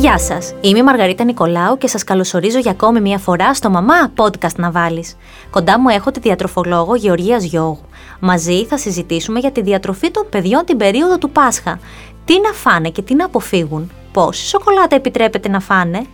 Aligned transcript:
Γεια 0.00 0.18
σας. 0.18 0.54
Είμαι 0.60 0.78
η 0.78 0.82
Μαργαρίτα 0.82 1.24
Νικολάου 1.24 1.78
και 1.78 1.88
σας 1.88 2.04
καλωσορίζω 2.04 2.58
για 2.58 2.70
ακόμη 2.70 3.00
μια 3.00 3.18
φορά 3.18 3.54
στο 3.54 3.70
Μαμά 3.70 4.12
Podcast 4.16 4.54
να 4.56 4.70
βάλεις. 4.70 5.16
Κοντά 5.50 5.80
μου 5.80 5.88
έχω 5.88 6.10
τη 6.10 6.20
διατροφολόγο 6.20 6.94
Γεωργίας 6.94 7.44
Γιώγου. 7.44 7.84
Μαζί 8.20 8.64
θα 8.64 8.78
συζητήσουμε 8.78 9.38
για 9.38 9.50
τη 9.50 9.62
διατροφή 9.62 10.10
των 10.10 10.26
παιδιών 10.30 10.64
την 10.64 10.76
περίοδο 10.76 11.18
του 11.18 11.30
Πάσχα. 11.30 11.78
Τι 12.24 12.40
να 12.40 12.52
φάνε 12.52 12.90
και 12.90 13.02
τι 13.02 13.14
να 13.14 13.24
αποφύγουν. 13.24 13.90
Πόση 14.12 14.46
σοκολάτα 14.46 14.96
επιτρέπεται 14.96 15.48
να 15.48 15.60
φάνε. 15.60 16.06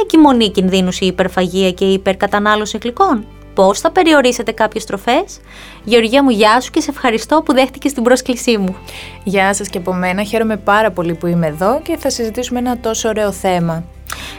Εκκυμονή 0.00 0.50
κινδύνους 0.50 1.00
η 1.00 1.06
υπερφαγία 1.06 1.72
και 1.72 1.84
η 1.84 1.92
υπερκατανάλωση 1.92 2.78
γλυκών. 2.82 3.24
Πώς 3.54 3.80
θα 3.80 3.90
περιορίσετε 3.90 4.52
κάποιες 4.52 4.84
τροφές. 4.84 5.40
Γεωργία 5.84 6.22
μου, 6.22 6.30
γεια 6.30 6.60
σου 6.60 6.70
και 6.70 6.80
σε 6.80 6.90
ευχαριστώ 6.90 7.42
που 7.44 7.52
δέχτηκες 7.52 7.92
την 7.92 8.02
πρόσκλησή 8.02 8.58
μου. 8.58 8.76
Γεια 9.24 9.54
σας 9.54 9.68
και 9.68 9.78
από 9.78 9.92
μένα. 9.92 10.22
Χαίρομαι 10.22 10.56
πάρα 10.56 10.90
πολύ 10.90 11.14
που 11.14 11.26
είμαι 11.26 11.46
εδώ 11.46 11.80
και 11.82 11.96
θα 11.96 12.10
συζητήσουμε 12.10 12.58
ένα 12.58 12.78
τόσο 12.78 13.08
ωραίο 13.08 13.32
θέμα. 13.32 13.84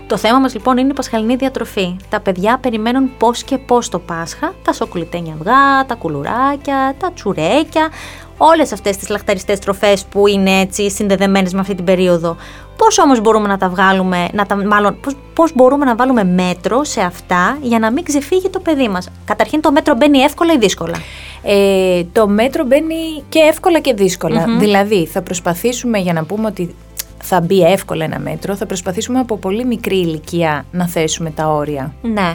Το 0.08 0.18
θέμα 0.18 0.40
μας 0.40 0.54
λοιπόν 0.54 0.78
είναι 0.78 0.90
η 0.90 0.94
πασχαλινή 0.94 1.36
διατροφή. 1.36 1.96
Τα 2.10 2.20
παιδιά 2.20 2.58
περιμένουν 2.58 3.18
πώς 3.18 3.44
και 3.44 3.58
πώς 3.58 3.90
το 3.90 4.00
Πάσχα, 4.00 4.54
τα 4.64 4.74
σοκολιτένια 4.74 5.34
αυγά, 5.34 5.86
τα 5.88 5.96
κουλουράκια, 5.96 6.96
τα 7.00 7.12
τσουρέκια, 7.14 7.90
όλες 8.38 8.72
αυτές 8.72 8.98
τις 8.98 9.10
λαχταριστές 9.10 9.60
τροφές 9.60 10.06
που 10.06 10.28
είναι 10.28 10.60
έτσι 10.60 10.90
συνδεδεμένες 10.90 11.54
με 11.54 11.60
αυτή 11.60 11.76
την 11.76 11.86
περίοδο. 11.86 12.36
Πώς 12.78 13.00
όμως 13.00 13.22
μπορούμε 13.22 13.48
να 13.48 13.58
τα 13.58 13.70
βγάλουμε, 13.70 14.28
να 14.34 14.46
τα, 14.46 14.66
μάλλον, 14.66 15.00
πώς, 15.00 15.16
πώς 15.34 15.52
μπορούμε 15.56 15.86
να 15.86 15.96
βάλουμε 15.96 16.24
μέτρο 16.24 16.84
σε 16.84 17.02
αυτά 17.02 17.58
για 17.62 17.80
να 17.80 17.92
μην 17.92 18.04
ξεφύγει 18.04 18.50
το 18.50 18.60
παιδί 18.60 18.88
μας; 18.88 19.10
Καταρχήν, 19.26 19.62
το 19.62 19.72
μέτρο 19.72 19.96
μπαίνει 19.96 20.20
εύκολα 20.20 20.54
ή 20.54 20.58
δύσκολα; 20.58 20.96
Ε, 21.44 22.04
το 22.12 22.28
μέτρο 22.28 22.64
μπαίνει 22.64 23.24
και 23.30 23.40
εύκολα 23.40 23.80
και 23.80 23.94
δυσκολα 23.94 24.46
Δηλαδή, 24.60 25.06
θα 25.06 25.22
προσπαθήσουμε 25.22 25.98
για 25.98 26.14
να 26.14 26.24
πούμε 26.24 26.48
ότι 26.48 26.76
θα 27.24 27.42
μπει 27.42 27.62
εύκολα 27.62 28.04
ένα 28.04 28.20
μέτρο, 28.20 28.56
θα 28.56 28.66
προσπαθήσουμε 28.66 29.20
από 29.20 29.38
πολύ 29.38 29.66
μικρή 29.66 29.98
ηλικία 29.98 30.66
να 30.72 30.88
θέσουμε 30.88 31.30
τα 31.30 31.48
όρια. 31.48 31.94
Ναι. 32.02 32.34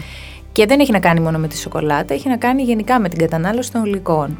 Και 0.52 0.66
δεν 0.66 0.80
έχει 0.80 0.92
να 0.92 1.00
κάνει 1.00 1.20
μόνο 1.20 1.38
με 1.38 1.48
τη 1.48 1.58
σοκολάτα, 1.58 2.14
έχει 2.14 2.28
να 2.28 2.36
κάνει 2.36 2.62
γενικά 2.62 3.00
με 3.00 3.08
την 3.08 3.18
κατανάλωση 3.18 3.72
των 3.72 3.84
γλυκών. 3.84 4.38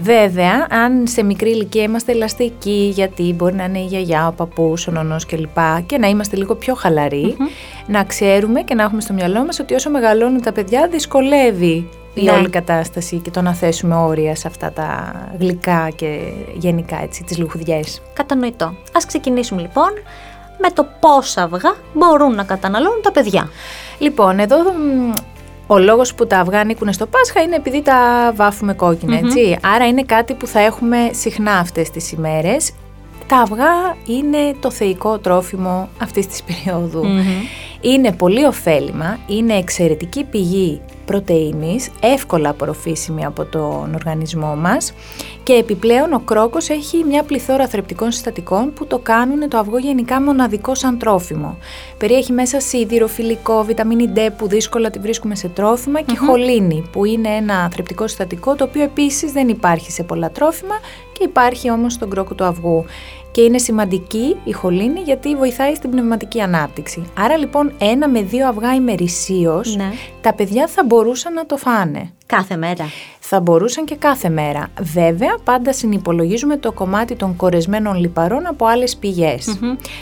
Βέβαια, 0.00 0.66
αν 0.70 1.06
σε 1.06 1.22
μικρή 1.22 1.50
ηλικία 1.50 1.82
είμαστε 1.82 2.12
ελαστικοί, 2.12 2.90
γιατί 2.94 3.34
μπορεί 3.36 3.54
να 3.54 3.64
είναι 3.64 3.78
η 3.78 3.84
γιαγιά, 3.84 4.26
ο 4.26 4.32
παππούς, 4.32 4.86
ο 4.86 4.90
νονός 4.90 5.26
κλπ. 5.26 5.58
και 5.86 5.98
να 5.98 6.08
είμαστε 6.08 6.36
λίγο 6.36 6.54
πιο 6.54 6.74
χαλαροι 6.74 7.36
να 7.86 8.04
ξέρουμε 8.04 8.60
και 8.60 8.74
να 8.74 8.82
έχουμε 8.82 9.00
στο 9.00 9.12
μυαλό 9.12 9.44
μας 9.44 9.58
ότι 9.58 9.74
όσο 9.74 9.90
μεγαλώνουν 9.90 10.40
τα 10.42 10.52
παιδιά, 10.52 10.88
δυσκολεύει 10.90 11.88
η 12.14 12.22
Ναι. 12.22 12.30
όλη 12.30 12.48
κατάσταση 12.48 13.16
και 13.16 13.30
το 13.30 13.40
να 13.42 13.54
θέσουμε 13.54 13.94
όρια 13.94 14.34
σε 14.34 14.46
αυτά 14.48 14.72
τα 14.72 15.12
γλυκά 15.38 15.88
και 15.96 16.18
γενικά 16.54 17.02
έτσι, 17.02 17.24
τις 17.24 17.38
λουχουδιές. 17.38 18.02
Κατανοητό. 18.14 18.64
Α 18.64 19.00
ξεκινήσουμε 19.06 19.60
λοιπόν 19.60 19.88
με 20.58 20.70
το 20.70 20.86
πόσα 21.00 21.42
αυγά 21.42 21.74
μπορούν 21.94 22.34
να 22.34 22.44
καταναλώνουν 22.44 23.00
τα 23.02 23.12
παιδιά. 23.12 23.48
Λοιπόν, 23.98 24.38
εδώ 24.38 24.56
μ, 24.56 25.12
ο 25.72 25.78
λόγος 25.78 26.14
που 26.14 26.26
τα 26.26 26.38
αυγά 26.38 26.60
ανήκουν 26.60 26.92
στο 26.92 27.06
Πάσχα 27.06 27.40
είναι 27.40 27.56
επειδή 27.56 27.82
τα 27.82 28.32
βάφουμε 28.36 28.74
κόκκινα, 28.74 29.16
έτσι. 29.16 29.56
Άρα 29.62 29.86
είναι 29.86 30.02
κάτι 30.02 30.34
που 30.34 30.46
θα 30.46 30.60
έχουμε 30.60 30.96
συχνά 31.12 31.52
αυτές 31.52 31.90
τις 31.90 32.12
ημέρες. 32.12 32.72
Τα 33.26 33.36
αυγά 33.36 33.96
είναι 34.06 34.54
το 34.60 34.70
θεϊκό 34.70 35.18
τρόφιμο 35.18 35.88
αυτής 36.02 36.26
της 36.26 36.42
περιοδου 36.46 37.04
Είναι 37.80 38.12
πολύ 38.12 38.44
ωφέλιμα, 38.44 39.18
είναι 39.26 39.54
εξαιρετική 39.54 40.24
πηγή 40.24 40.80
πρωτεΐνης, 41.10 41.90
εύκολα 42.00 42.48
απορροφήσιμη 42.48 43.24
από 43.24 43.44
τον 43.44 43.94
οργανισμό 43.94 44.54
μας 44.56 44.92
και 45.42 45.52
επιπλέον 45.52 46.12
ο 46.12 46.20
κρόκος 46.20 46.68
έχει 46.68 47.04
μια 47.04 47.22
πληθώρα 47.22 47.68
θρεπτικών 47.68 48.12
συστατικών 48.12 48.72
που 48.72 48.86
το 48.86 48.98
κάνουν 48.98 49.48
το 49.48 49.58
αυγό 49.58 49.78
γενικά 49.78 50.22
μοναδικό 50.22 50.74
σαν 50.74 50.98
τρόφιμο. 50.98 51.56
Περιέχει 51.98 52.32
μέσα 52.32 52.60
σίδηρο, 52.60 53.06
φιλικό, 53.06 53.62
βιταμίνη 53.64 54.12
D 54.16 54.18
που 54.36 54.48
δύσκολα 54.48 54.90
τη 54.90 54.98
βρίσκουμε 54.98 55.34
σε 55.34 55.48
τρόφιμα 55.48 56.00
και 56.00 56.16
χολίνη 56.16 56.88
που 56.92 57.04
είναι 57.04 57.28
ένα 57.28 57.70
θρεπτικό 57.72 58.06
συστατικό 58.06 58.54
το 58.54 58.64
οποίο 58.64 58.82
επίσης 58.82 59.32
δεν 59.32 59.48
υπάρχει 59.48 59.90
σε 59.90 60.02
πολλά 60.02 60.30
τρόφιμα 60.30 60.74
και 61.12 61.24
υπάρχει 61.24 61.70
όμως 61.70 61.92
στον 61.92 62.10
κρόκο 62.10 62.34
του 62.34 62.44
αυγού. 62.44 62.84
Και 63.32 63.40
είναι 63.40 63.58
σημαντική 63.58 64.36
η 64.44 64.52
χολίνη 64.52 65.00
γιατί 65.00 65.36
βοηθάει 65.36 65.74
στην 65.74 65.90
πνευματική 65.90 66.40
ανάπτυξη. 66.40 67.02
Άρα 67.18 67.36
λοιπόν 67.36 67.72
ένα 67.78 68.08
με 68.08 68.22
δύο 68.22 68.48
αυγά 68.48 68.74
ημερησίως 68.74 69.76
Ναι. 69.76 69.90
τα 70.20 70.34
παιδιά 70.34 70.66
θα 70.66 70.84
μπορούσαν 70.84 71.32
να 71.32 71.46
το 71.46 71.56
φάνε. 71.56 72.10
Κάθε 72.36 72.56
μέρα. 72.56 72.84
Θα 73.18 73.40
μπορούσαν 73.40 73.84
και 73.84 73.96
κάθε 73.96 74.28
μέρα. 74.28 74.66
Βέβαια, 74.80 75.36
πάντα 75.44 75.72
συνυπολογίζουμε 75.72 76.56
το 76.56 76.72
κομμάτι 76.72 77.14
των 77.16 77.36
κορεσμένων 77.36 77.96
λιπαρών 77.96 78.46
από 78.46 78.66
άλλες 78.66 78.96
πηγές. 78.96 79.58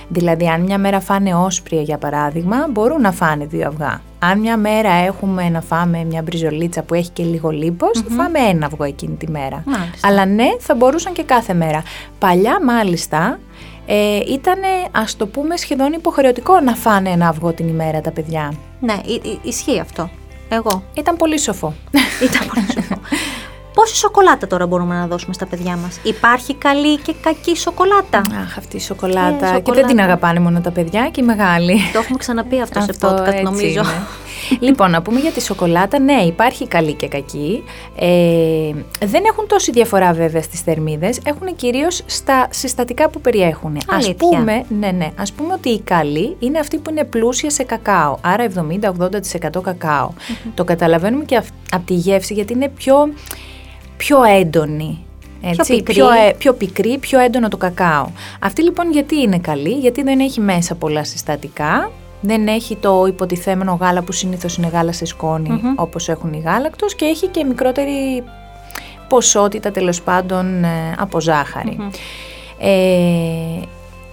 Δηλαδή, 0.08 0.48
αν 0.48 0.60
μια 0.60 0.78
μέρα 0.78 1.00
φάνε 1.00 1.34
όσπρια, 1.34 1.82
για 1.82 1.98
παράδειγμα, 1.98 2.66
μπορούν 2.70 3.00
να 3.00 3.12
φάνε 3.12 3.46
δύο 3.46 3.66
αυγά. 3.68 4.00
Αν 4.18 4.40
μια 4.40 4.56
μέρα 4.56 4.90
έχουμε 4.92 5.48
να 5.48 5.60
φάμε 5.60 6.04
μια 6.04 6.22
μπριζολίτσα 6.22 6.82
που 6.82 6.94
έχει 6.94 7.10
και 7.10 7.22
λίγο 7.22 7.50
λίπος, 7.50 7.90
θα 8.08 8.14
φάμε 8.14 8.38
ένα 8.38 8.66
αυγό 8.66 8.84
εκείνη 8.84 9.14
τη 9.16 9.30
μέρα. 9.30 9.62
Μάλιστα. 9.66 10.08
Αλλά 10.08 10.24
ναι, 10.26 10.46
θα 10.58 10.74
μπορούσαν 10.74 11.12
και 11.12 11.22
κάθε 11.22 11.54
μέρα. 11.54 11.82
Παλιά, 12.18 12.64
μάλιστα, 12.64 13.38
ε, 13.86 14.16
ήταν, 14.32 14.58
ας 14.92 15.16
το 15.16 15.26
πούμε, 15.26 15.56
σχεδόν 15.56 15.92
υποχρεωτικό 15.92 16.60
να 16.60 16.74
φάνε 16.74 17.10
ένα 17.10 17.28
αυγό 17.28 17.52
την 17.52 17.68
ημέρα 17.68 18.00
τα 18.00 18.10
παιδιά. 18.10 18.52
Ναι, 18.80 18.94
ι- 19.04 19.24
ι- 19.26 19.38
ισχύει 19.42 19.80
αυτό. 19.80 20.10
Εγώ. 20.48 20.82
Ήταν 20.94 21.16
πολύ 21.16 21.38
σοφό. 21.38 21.74
Ήταν 22.22 22.46
πολύ 22.54 22.66
σοφό. 22.72 22.97
Πόση 23.78 23.96
σοκολάτα 23.96 24.46
τώρα 24.46 24.66
μπορούμε 24.66 24.94
να 24.94 25.06
δώσουμε 25.06 25.34
στα 25.34 25.46
παιδιά 25.46 25.76
μας; 25.76 25.98
Υπάρχει 26.02 26.54
καλή 26.54 26.98
και 26.98 27.14
κακή 27.20 27.56
σοκολάτα; 27.56 28.18
Αχ, 28.18 28.58
αυτή 28.58 28.76
η 28.76 28.80
σοκολάτα. 28.80 29.26
Ε, 29.28 29.32
Και 29.32 29.44
δεν 29.46 29.54
σοκολάτα. 29.54 29.86
την 29.86 30.00
αγαπάνε 30.00 30.40
μόνο 30.40 30.60
τα 30.60 30.70
παιδιά 30.70 31.08
και 31.12 31.20
οι 31.20 31.24
μεγάλοι. 31.24 31.78
Το 31.92 31.98
έχουμε 31.98 32.18
ξαναπεί 32.18 32.60
αυτό, 32.60 32.80
σε 32.80 32.86
Αυτό 32.90 33.08
podcast 33.08 33.26
έτσι 33.26 33.42
νομίζω. 33.42 33.68
είναι. 33.80 34.06
λοιπόν, 34.66 34.90
να 34.90 35.02
πούμε 35.02 35.20
για 35.20 35.30
τη 35.30 35.42
σοκολάτα, 35.42 35.98
ναι, 35.98 36.12
υπάρχει 36.12 36.66
καλή 36.68 36.92
και 36.92 37.08
κακή. 37.08 37.62
Ε, 37.98 38.06
δεν 39.06 39.22
έχουν 39.30 39.46
τόση 39.46 39.70
διαφορά 39.70 40.12
βέβαια 40.12 40.42
στις 40.42 40.60
θερμίδες, 40.60 41.20
έχουν 41.24 41.56
κυρίως 41.56 42.02
στα 42.06 42.46
συστατικά 42.50 43.08
που 43.08 43.20
περιέχουν. 43.20 43.76
Ας 43.76 43.84
Αλήθεια. 43.88 44.14
πούμε, 44.14 44.64
ναι, 44.78 44.90
ναι, 44.90 45.10
ας 45.18 45.32
πούμε 45.32 45.52
ότι 45.52 45.68
η 45.68 45.80
καλή 45.80 46.36
είναι 46.38 46.58
αυτή 46.58 46.78
που 46.78 46.90
είναι 46.90 47.04
πλούσια 47.04 47.50
σε 47.50 47.62
κακάο, 47.62 48.16
άρα 48.20 48.44
70-80% 48.44 49.60
κακαο 49.62 50.10
Το 50.54 50.64
καταλαβαίνουμε 50.64 51.24
και 51.24 51.36
από 51.70 51.84
τη 51.86 51.94
γεύση 51.94 52.34
γιατί 52.34 52.52
είναι 52.52 52.68
πιο, 52.68 52.94
πιο 53.98 54.22
έντονη. 54.22 55.02
Έτσι, 55.42 55.76
πικρή. 55.76 55.94
πιο, 55.94 56.10
ε, 56.10 56.32
πιο 56.38 56.52
πικρή, 56.52 56.98
πιο 56.98 57.18
έντονο 57.18 57.48
το 57.48 57.56
κακάο. 57.56 58.06
Αυτή 58.40 58.62
λοιπόν 58.62 58.92
γιατί 58.92 59.16
είναι 59.16 59.38
καλή, 59.38 59.72
γιατί 59.72 60.02
δεν 60.02 60.20
έχει 60.20 60.40
μέσα 60.40 60.74
πολλά 60.74 61.04
συστατικά, 61.04 61.90
δεν 62.20 62.48
έχει 62.48 62.76
το 62.76 63.06
υποτιθέμενο 63.08 63.78
γάλα 63.80 64.02
που 64.02 64.12
συνήθως 64.12 64.56
είναι 64.56 64.66
γάλα 64.66 64.92
σε 64.92 65.04
σκονη 65.04 65.60
όπως 65.76 66.08
έχουν 66.08 66.32
οι 66.32 66.42
γάλακτος 66.44 66.94
και 66.94 67.04
έχει 67.04 67.26
και 67.26 67.44
μικρότερη 67.44 68.24
ποσότητα 69.08 69.70
τέλος 69.70 70.02
πάντων 70.02 70.64
ε, 70.64 70.94
από 70.98 71.20
ζάχαρη. 71.20 71.76
Ε, 72.58 72.68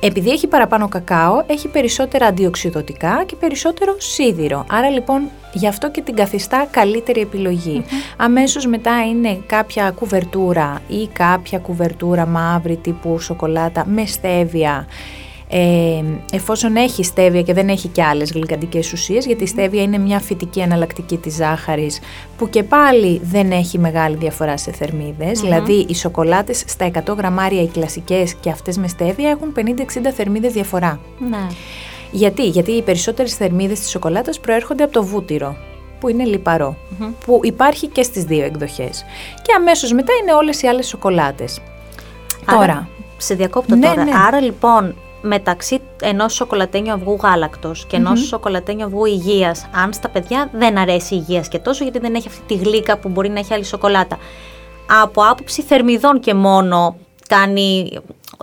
επειδή 0.05 0.29
έχει 0.29 0.47
παραπάνω 0.47 0.87
κακάο, 0.87 1.43
έχει 1.47 1.67
περισσότερα 1.67 2.25
αντιοξυδοτικά 2.25 3.23
και 3.25 3.35
περισσότερο 3.35 3.95
σίδηρο. 3.97 4.65
Άρα 4.69 4.89
λοιπόν 4.89 5.29
γι' 5.53 5.67
αυτό 5.67 5.91
και 5.91 6.01
την 6.01 6.15
καθιστά 6.15 6.67
καλύτερη 6.71 7.21
επιλογή. 7.21 7.85
Αμέσως 8.17 8.65
μετά 8.65 9.05
είναι 9.05 9.43
κάποια 9.45 9.91
κουβερτούρα 9.91 10.81
ή 10.87 11.07
κάποια 11.07 11.59
κουβερτούρα 11.59 12.25
μαύρη 12.25 12.77
τύπου 12.77 13.19
σοκολάτα 13.19 13.85
με 13.87 14.05
στέβια. 14.05 14.87
Ε, 15.57 16.03
εφόσον 16.31 16.75
έχει 16.75 17.03
στέβια 17.03 17.41
και 17.41 17.53
δεν 17.53 17.69
έχει 17.69 17.87
και 17.87 18.03
άλλες 18.03 18.31
γλυκαντικές 18.31 18.91
ουσίες, 18.93 19.25
γιατί 19.25 19.43
η 19.43 19.47
στέβια 19.47 19.81
είναι 19.81 19.97
μια 19.97 20.19
φυτική 20.19 20.59
εναλλακτική 20.59 21.17
της 21.17 21.35
ζάχαρης, 21.35 21.99
που 22.37 22.49
και 22.49 22.63
πάλι 22.63 23.21
δεν 23.23 23.51
έχει 23.51 23.79
μεγάλη 23.79 24.15
διαφορά 24.15 24.57
σε 24.57 24.71
θερμιδες 24.71 25.39
δηλαδή 25.39 25.85
οι 25.89 25.95
σοκολάτες 25.95 26.63
στα 26.67 26.91
100 27.05 27.15
γραμμάρια 27.17 27.61
οι 27.61 27.67
κλασικές 27.67 28.33
και 28.33 28.49
αυτές 28.49 28.77
με 28.77 28.87
στέβια 28.87 29.29
έχουν 29.29 29.53
50-60 29.55 30.11
θερμίδες 30.15 30.53
διαφορά. 30.53 30.99
Ναι. 31.29 31.47
Γιατί, 32.11 32.47
γιατί 32.47 32.71
οι 32.71 32.81
περισσότερες 32.81 33.33
θερμίδες 33.35 33.79
της 33.79 33.89
σοκολάτας 33.89 34.39
προέρχονται 34.39 34.83
από 34.83 34.93
το 34.93 35.03
βούτυρο, 35.03 35.55
που 35.99 36.07
είναι 36.09 36.23
λιπαρο, 36.23 36.77
που 37.25 37.39
υπάρχει 37.43 37.87
και 37.87 38.03
στις 38.03 38.23
δύο 38.23 38.43
εκδοχές. 38.45 39.05
Και 39.41 39.53
αμέσως 39.57 39.91
μετά 39.93 40.13
είναι 40.21 40.33
όλες 40.33 40.61
οι 40.61 40.67
άλλες 40.67 40.87
σοκολάτες. 40.87 41.61
Άρα, 42.45 42.57
Τώρα, 42.59 42.89
Σε 43.17 43.33
διακόπτω 43.35 43.75
Ναι, 43.75 43.87
τώρα. 43.87 44.03
ναι. 44.03 44.11
Άρα 44.27 44.41
λοιπόν, 44.41 44.95
μεταξύ 45.21 45.81
ενός 46.01 46.33
σοκολατένιου 46.33 46.93
αυγού 46.93 47.17
γάλακτος 47.21 47.85
και 47.85 47.95
ενός 47.95 48.19
σοκολατένιου 48.19 48.85
αυγού 48.85 49.05
υγείας, 49.05 49.65
αν 49.83 49.93
στα 49.93 50.09
παιδιά 50.09 50.49
δεν 50.53 50.77
αρέσει 50.77 51.15
η 51.15 51.23
υγείας 51.27 51.47
και 51.47 51.59
τόσο 51.59 51.83
γιατί 51.83 51.99
δεν 51.99 52.15
έχει 52.15 52.27
αυτή 52.27 52.41
τη 52.47 52.55
γλύκα 52.55 52.97
που 52.97 53.09
μπορεί 53.09 53.29
να 53.29 53.39
έχει 53.39 53.53
άλλη 53.53 53.63
σοκολάτα, 53.65 54.17
από 55.01 55.21
άποψη 55.21 55.61
θερμιδών 55.61 56.19
και 56.19 56.33
μόνο 56.33 56.95
κάνει, 57.29 57.91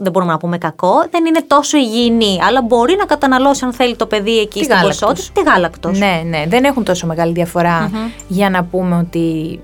δεν 0.00 0.12
μπορούμε 0.12 0.32
να 0.32 0.38
πούμε 0.38 0.58
κακό, 0.58 1.04
δεν 1.10 1.24
είναι 1.24 1.42
τόσο 1.46 1.76
υγιεινή, 1.76 2.38
αλλά 2.42 2.62
μπορεί 2.62 2.96
να 2.98 3.04
καταναλώσει 3.04 3.64
αν 3.64 3.72
θέλει 3.72 3.96
το 3.96 4.06
παιδί 4.06 4.38
εκεί 4.38 4.58
Τη 4.58 4.64
στην 4.64 4.76
γάλακτος. 4.76 4.98
ποσότητα 4.98 5.40
τη 5.42 5.50
γάλακτος. 5.50 5.98
Ναι, 5.98 6.22
ναι, 6.26 6.44
δεν 6.48 6.64
έχουν 6.64 6.84
τόσο 6.84 7.06
μεγάλη 7.06 7.32
διαφορά 7.32 7.90
για 8.28 8.50
να 8.50 8.64
πούμε 8.64 8.96
ότι 8.96 9.60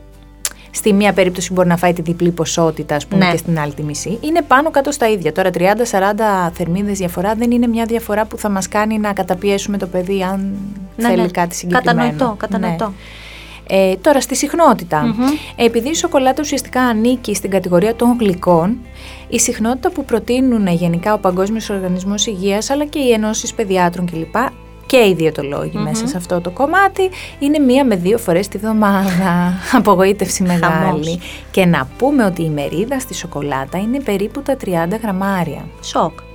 στη 0.70 0.92
μία 0.92 1.12
περίπτωση 1.12 1.52
μπορεί 1.52 1.68
να 1.68 1.76
φάει 1.76 1.92
τη 1.92 2.02
διπλή 2.02 2.30
ποσότητα, 2.30 2.94
ας 2.96 3.06
πούμε, 3.06 3.24
Ναι. 3.24 3.30
και 3.30 3.36
στην 3.36 3.58
άλλη 3.58 3.72
τη 3.74 3.82
μισή. 3.82 4.18
Είναι 4.20 4.42
πάνω 4.42 4.70
κάτω 4.70 4.90
στα 4.90 5.08
ίδια. 5.08 5.32
Τώρα 5.32 5.50
30-40 5.50 6.50
θερμίδες 6.52 6.98
διαφορά 6.98 7.34
δεν 7.34 7.50
είναι 7.50 7.66
μια 7.66 7.84
διαφορά 7.84 8.24
που 8.26 8.38
θα 8.38 8.48
μας 8.48 8.68
κάνει 8.68 8.98
να 8.98 9.12
καταπιέσουμε 9.12 9.78
το 9.78 9.86
παιδί 9.86 10.22
αν 10.22 10.54
Ναι, 10.96 11.08
θέλει 11.08 11.20
ναι. 11.20 11.28
κάτι 11.28 11.54
συγκεκριμένο. 11.54 12.00
Κατανοητό, 12.00 12.34
κατανοητό. 12.38 12.84
Ναι. 12.84 12.92
Ε, 13.70 13.96
τώρα 13.96 14.20
στη 14.20 14.36
συχνότητα. 14.36 15.02
Μμμ. 15.02 15.26
Επειδή 15.56 15.88
η 15.88 15.94
σοκολάτα 15.94 16.40
ουσιαστικά 16.42 16.80
ανήκει 16.82 17.34
στην 17.34 17.50
κατηγορία 17.50 17.94
των 17.94 18.16
γλυκών, 18.20 18.76
η 19.28 19.38
συχνότητα 19.40 19.90
που 19.90 20.04
προτείνουν 20.04 20.66
γενικά 20.66 21.12
ο 21.14 21.18
Παγκόσμιος 21.18 21.70
Οργανισμός 21.70 22.26
Υγείας 22.26 22.70
αλλά 22.70 22.84
και 22.84 22.98
οι 22.98 23.12
ενώσεις 23.12 23.54
παιδιάτρων 23.54 24.06
κλπ. 24.10 24.34
Και 24.88 24.96
οι 24.96 25.14
διαιτολογοι 25.14 25.78
μέσα 25.78 26.06
σε 26.06 26.16
αυτό 26.16 26.40
το 26.40 26.50
κομμάτι 26.50 27.10
είναι 27.38 27.58
μία 27.58 27.84
με 27.84 27.96
δύο 27.96 28.18
φορές 28.18 28.48
τη 28.48 28.58
βδομάδα. 28.58 29.52
Απογοήτευση 29.78 30.42
μεγάλη. 30.42 30.74
Χαμός. 30.84 31.18
Και 31.50 31.64
να 31.66 31.88
πούμε 31.98 32.24
ότι 32.24 32.42
η 32.42 32.48
μερίδα 32.48 33.00
στη 33.00 33.14
σοκολάτα 33.14 33.78
είναι 33.78 34.00
περίπου 34.00 34.42
τα 34.42 34.56
30 34.64 34.68
γραμμάρια. 35.02 35.68
Σοκ. 35.80 36.27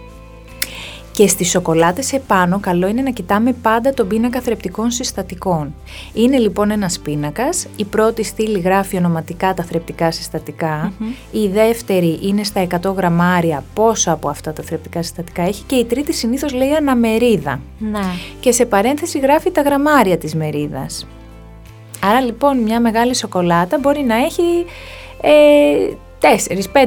Και 1.14 1.28
στις 1.28 1.50
σοκολάτες 1.50 2.14
επάνω 2.14 2.60
καλό 2.60 2.88
είναι 2.88 3.02
να 3.02 3.10
κοιτάμε 3.10 3.54
πάντα 3.54 3.94
τον 3.94 4.08
πίνακα 4.08 4.42
θρεπτικών 4.42 4.92
συστατικών. 4.92 5.74
Είναι 6.14 6.38
λοιπόν 6.38 6.72
ένας 6.72 7.00
πίνακας, 7.00 7.68
η 7.76 7.86
πρώτη 7.86 8.24
στήλη 8.24 8.60
γράφει 8.60 8.98
ονοματικά 8.98 9.54
τα 9.54 9.64
θρεπτικά 9.64 10.12
συστατικά, 10.12 10.94
η 11.32 11.48
δεύτερη 11.48 12.20
είναι 12.22 12.44
στα 12.44 12.68
100 12.82 12.96
γραμμάρια 12.96 13.64
πόσα 13.74 14.12
από 14.12 14.30
αυτά 14.30 14.54
τα 14.54 14.64
θρεπτικά 14.64 15.02
συστατικά 15.02 15.42
έχει 15.42 15.64
και 15.64 15.76
η 15.76 15.86
τρίτη 15.86 16.14
συνήθως 16.14 16.54
λέει 16.54 16.74
αναμερίδα. 16.74 17.60
Ναι. 17.78 18.00
Και 18.40 18.52
σε 18.52 18.66
παρένθεση 18.66 19.20
γράφει 19.20 19.52
τα 19.52 19.62
γραμμάρια 19.62 20.18
της 20.18 20.36
μερίδας. 20.36 21.08
Άρα 22.04 22.22
λοιπόν 22.22 22.58
μια 22.58 22.80
μεγάλη 22.80 23.16
σοκολάτα 23.16 23.78
μπορεί 23.82 24.04
να 24.04 24.16
έχει 24.16 24.66
ε, 25.22 25.94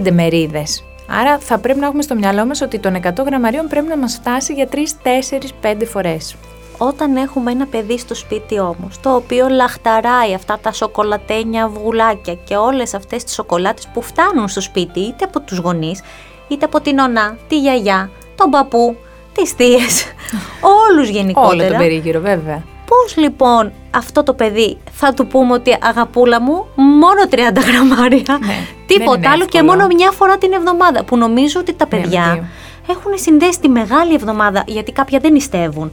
4-5 0.06 0.10
μερίδες. 0.12 0.84
Άρα 1.08 1.38
θα 1.38 1.58
πρέπει 1.58 1.78
να 1.78 1.86
έχουμε 1.86 2.02
στο 2.02 2.14
μυαλό 2.14 2.46
μας 2.46 2.60
ότι 2.60 2.78
των 2.78 3.00
100 3.02 3.24
γραμμαρίων 3.26 3.66
πρέπει 3.68 3.86
να 3.86 3.96
μας 3.96 4.14
φτάσει 4.14 4.52
για 4.52 4.68
3, 4.72 4.76
4, 5.02 5.52
5 5.62 5.84
φορές. 5.86 6.36
Όταν 6.78 7.16
έχουμε 7.16 7.50
ένα 7.50 7.66
παιδί 7.66 7.98
στο 7.98 8.14
σπίτι 8.14 8.58
όμως, 8.58 9.00
το 9.00 9.14
οποίο 9.14 9.48
λαχταράει 9.48 10.34
αυτά 10.34 10.58
τα 10.62 10.72
σοκολατένια 10.72 11.64
αυγουλάκια 11.64 12.34
και 12.34 12.56
όλες 12.56 12.94
αυτές 12.94 13.24
τις 13.24 13.34
σοκολάτες 13.34 13.88
που 13.92 14.02
φτάνουν 14.02 14.48
στο 14.48 14.60
σπίτι, 14.60 15.00
είτε 15.00 15.24
από 15.24 15.40
τους 15.40 15.58
γονείς, 15.58 16.02
είτε 16.48 16.64
από 16.64 16.80
την 16.80 16.98
ονά, 16.98 17.36
τη 17.48 17.58
γιαγιά, 17.58 18.10
τον 18.36 18.50
παππού, 18.50 18.96
τις 19.32 19.50
θείες, 19.50 20.04
όλους 20.88 21.08
γενικότερα. 21.08 21.64
Όλο 21.64 21.72
το 21.72 21.78
περίγυρο 21.78 22.20
βέβαια. 22.20 22.62
Πώς 22.86 23.16
λοιπόν 23.16 23.72
αυτό 23.90 24.22
το 24.22 24.34
παιδί 24.34 24.78
θα 24.90 25.14
του 25.14 25.26
πούμε 25.26 25.52
ότι 25.52 25.76
αγαπούλα 25.80 26.40
μου 26.40 26.66
μόνο 26.76 27.22
30 27.30 27.36
γραμμάρια, 27.66 28.38
Ναι, 28.40 28.46
δεν 28.46 28.75
τίποτα 28.86 29.16
είναι 29.18 29.28
άλλο 29.28 29.44
και 29.44 29.58
εύκολο. 29.58 29.76
μόνο 29.76 29.86
μια 29.94 30.10
φορά 30.10 30.38
την 30.38 30.52
εβδομάδα 30.52 31.04
που 31.04 31.16
νομίζω 31.16 31.60
ότι 31.60 31.72
τα 31.74 31.86
Ναι, 31.90 31.96
με 31.96 32.02
παιδιά 32.02 32.30
δύο. 32.32 32.44
έχουν 32.90 33.12
συνδέσει 33.18 33.60
τη 33.60 33.68
μεγάλη 33.68 34.14
εβδομάδα 34.14 34.64
γιατί 34.66 34.92
κάποια 34.92 35.18
δεν 35.18 35.32
νηστεύουν 35.32 35.92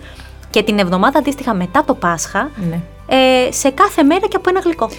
και 0.50 0.63
την 0.63 0.80
εβδομάδα 0.80 1.19
αντίστοιχα 1.19 1.54
μετά 1.54 1.84
το 1.86 1.94
Πάσχα 1.94 2.50
Ναι. 2.69 2.80
ε, 3.07 3.51
σε 3.51 3.69
κάθε 3.69 4.04
μέρα 4.04 4.28
και 4.28 4.36
από 4.36 4.50
ένα 4.50 4.60
γλυκό. 4.60 4.90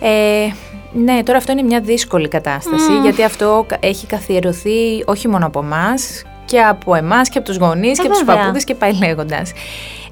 Ε, 0.00 0.46
ναι, 0.92 1.22
τώρα 1.22 1.38
αυτό 1.38 1.52
είναι 1.52 1.62
μια 1.62 1.80
δύσκολη 1.80 2.28
κατάσταση 2.28 2.98
γιατί 3.02 3.22
αυτό 3.22 3.64
κα- 3.68 3.76
έχει 3.80 4.06
καθιερωθεί 4.06 5.02
όχι 5.06 5.28
μόνο 5.28 5.46
από 5.46 5.60
εμάς 5.60 6.22
και 6.48 6.60
από 6.60 6.94
εμάς 6.94 7.28
και 7.28 7.38
από 7.38 7.46
τους 7.46 7.56
γονείς 7.56 7.98
Ε, 7.98 8.02
και 8.02 8.06
από 8.08 8.16
τους 8.16 8.18
βέβαια. 8.18 8.36
παππούδες 8.36 8.64
και 8.64 8.74
πάει 8.74 8.92
λέγοντας. 8.92 9.52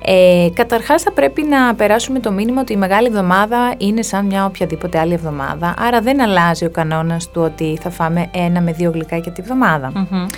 Ε, 0.04 0.48
καταρχάς 0.54 1.02
θα 1.02 1.12
πρέπει 1.12 1.42
να 1.42 1.74
περάσουμε 1.74 2.18
το 2.18 2.32
μήνυμα 2.32 2.60
ότι 2.60 2.72
η 2.72 2.76
Μεγάλη 2.76 3.06
Εβδομάδα 3.06 3.74
είναι 3.78 4.02
σαν 4.02 4.26
μια 4.26 4.44
οποιαδήποτε 4.44 4.98
άλλη 4.98 5.12
εβδομάδα, 5.12 5.74
άρα 5.78 6.00
δεν 6.00 6.20
αλλάζει 6.20 6.64
ο 6.64 6.70
κανόνας 6.70 7.30
του 7.30 7.42
ότι 7.42 7.78
θα 7.82 7.90
φάμε 7.90 8.30
ένα 8.34 8.60
με 8.60 8.72
δύο 8.72 8.90
γλυκάκια 8.90 9.32
τη 9.32 9.42
βδομάδα. 9.42 9.92
Μμμ. 9.94 10.28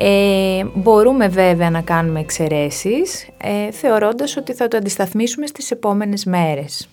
Ε, 0.00 0.64
μπορούμε 0.74 1.28
βέβαια 1.28 1.70
να 1.70 1.80
κάνουμε 1.80 2.20
εξαιρέσεις, 2.20 3.28
ε, 3.38 3.70
θεωρώντας 3.72 4.36
ότι 4.36 4.54
θα 4.54 4.68
το 4.68 4.76
αντισταθμίσουμε 4.76 5.46
στις 5.46 5.70
επόμενες 5.70 6.24
μέρες. 6.24 6.88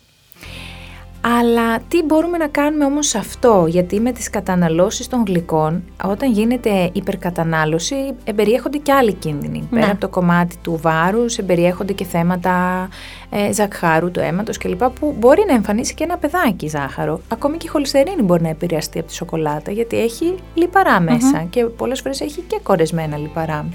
Αλλά 1.40 1.80
τι 1.88 2.04
μπορούμε 2.04 2.38
να 2.38 2.48
κάνουμε 2.48 2.86
όμως 2.86 3.08
σε 3.08 3.18
αυτό, 3.18 3.66
γιατί 3.68 4.00
με 4.00 4.12
τις 4.12 4.30
καταναλώσεις 4.30 5.08
των 5.08 5.24
γλυκών, 5.28 5.84
όταν 6.04 6.32
γίνεται 6.32 6.90
υπερκατανάλωση, 6.94 7.96
εμπεριέχονται 8.24 8.78
και 8.78 8.92
άλλοι 8.92 9.14
κίνδυνοι. 9.14 9.68
Ναι. 9.70 9.80
Πέρα 9.80 9.92
από 9.92 10.02
το 10.02 10.08
κομμάτι 10.08 10.58
του 10.62 10.80
βάρους, 10.82 11.38
εμπεριέχονται 11.38 11.94
και 11.94 12.04
θέματα 12.04 12.88
ε, 13.30 13.54
ζαχάρου 13.54 14.12
του 14.12 14.20
αίματος 14.20 14.58
κλπ. 14.58 14.84
που 14.84 15.16
μπορεί 15.20 15.44
να 15.48 15.54
εμφανίσει 15.54 15.94
και 15.94 16.04
ένα 16.04 16.18
παιδάκι 16.18 16.68
ζάχαρο. 16.68 17.22
Ακόμη 17.28 17.58
και 17.58 17.68
η 17.68 17.70
χολυστερίνη 17.70 18.22
μπορεί 18.22 18.42
να 18.42 18.50
επηρεαστεί 18.50 19.00
από 19.00 19.08
τη 19.08 19.14
σοκολάτα, 19.14 19.72
γιατί 19.72 20.00
έχει 20.00 20.36
λιπαρά 20.54 21.00
μέσα 21.00 21.46
και 21.50 21.66
πολλές 21.66 22.02
φορές 22.02 22.22
έχει 22.22 22.42
και 22.42 22.60
κορεσμένα 22.64 23.18
λιπαρά. 23.18 23.66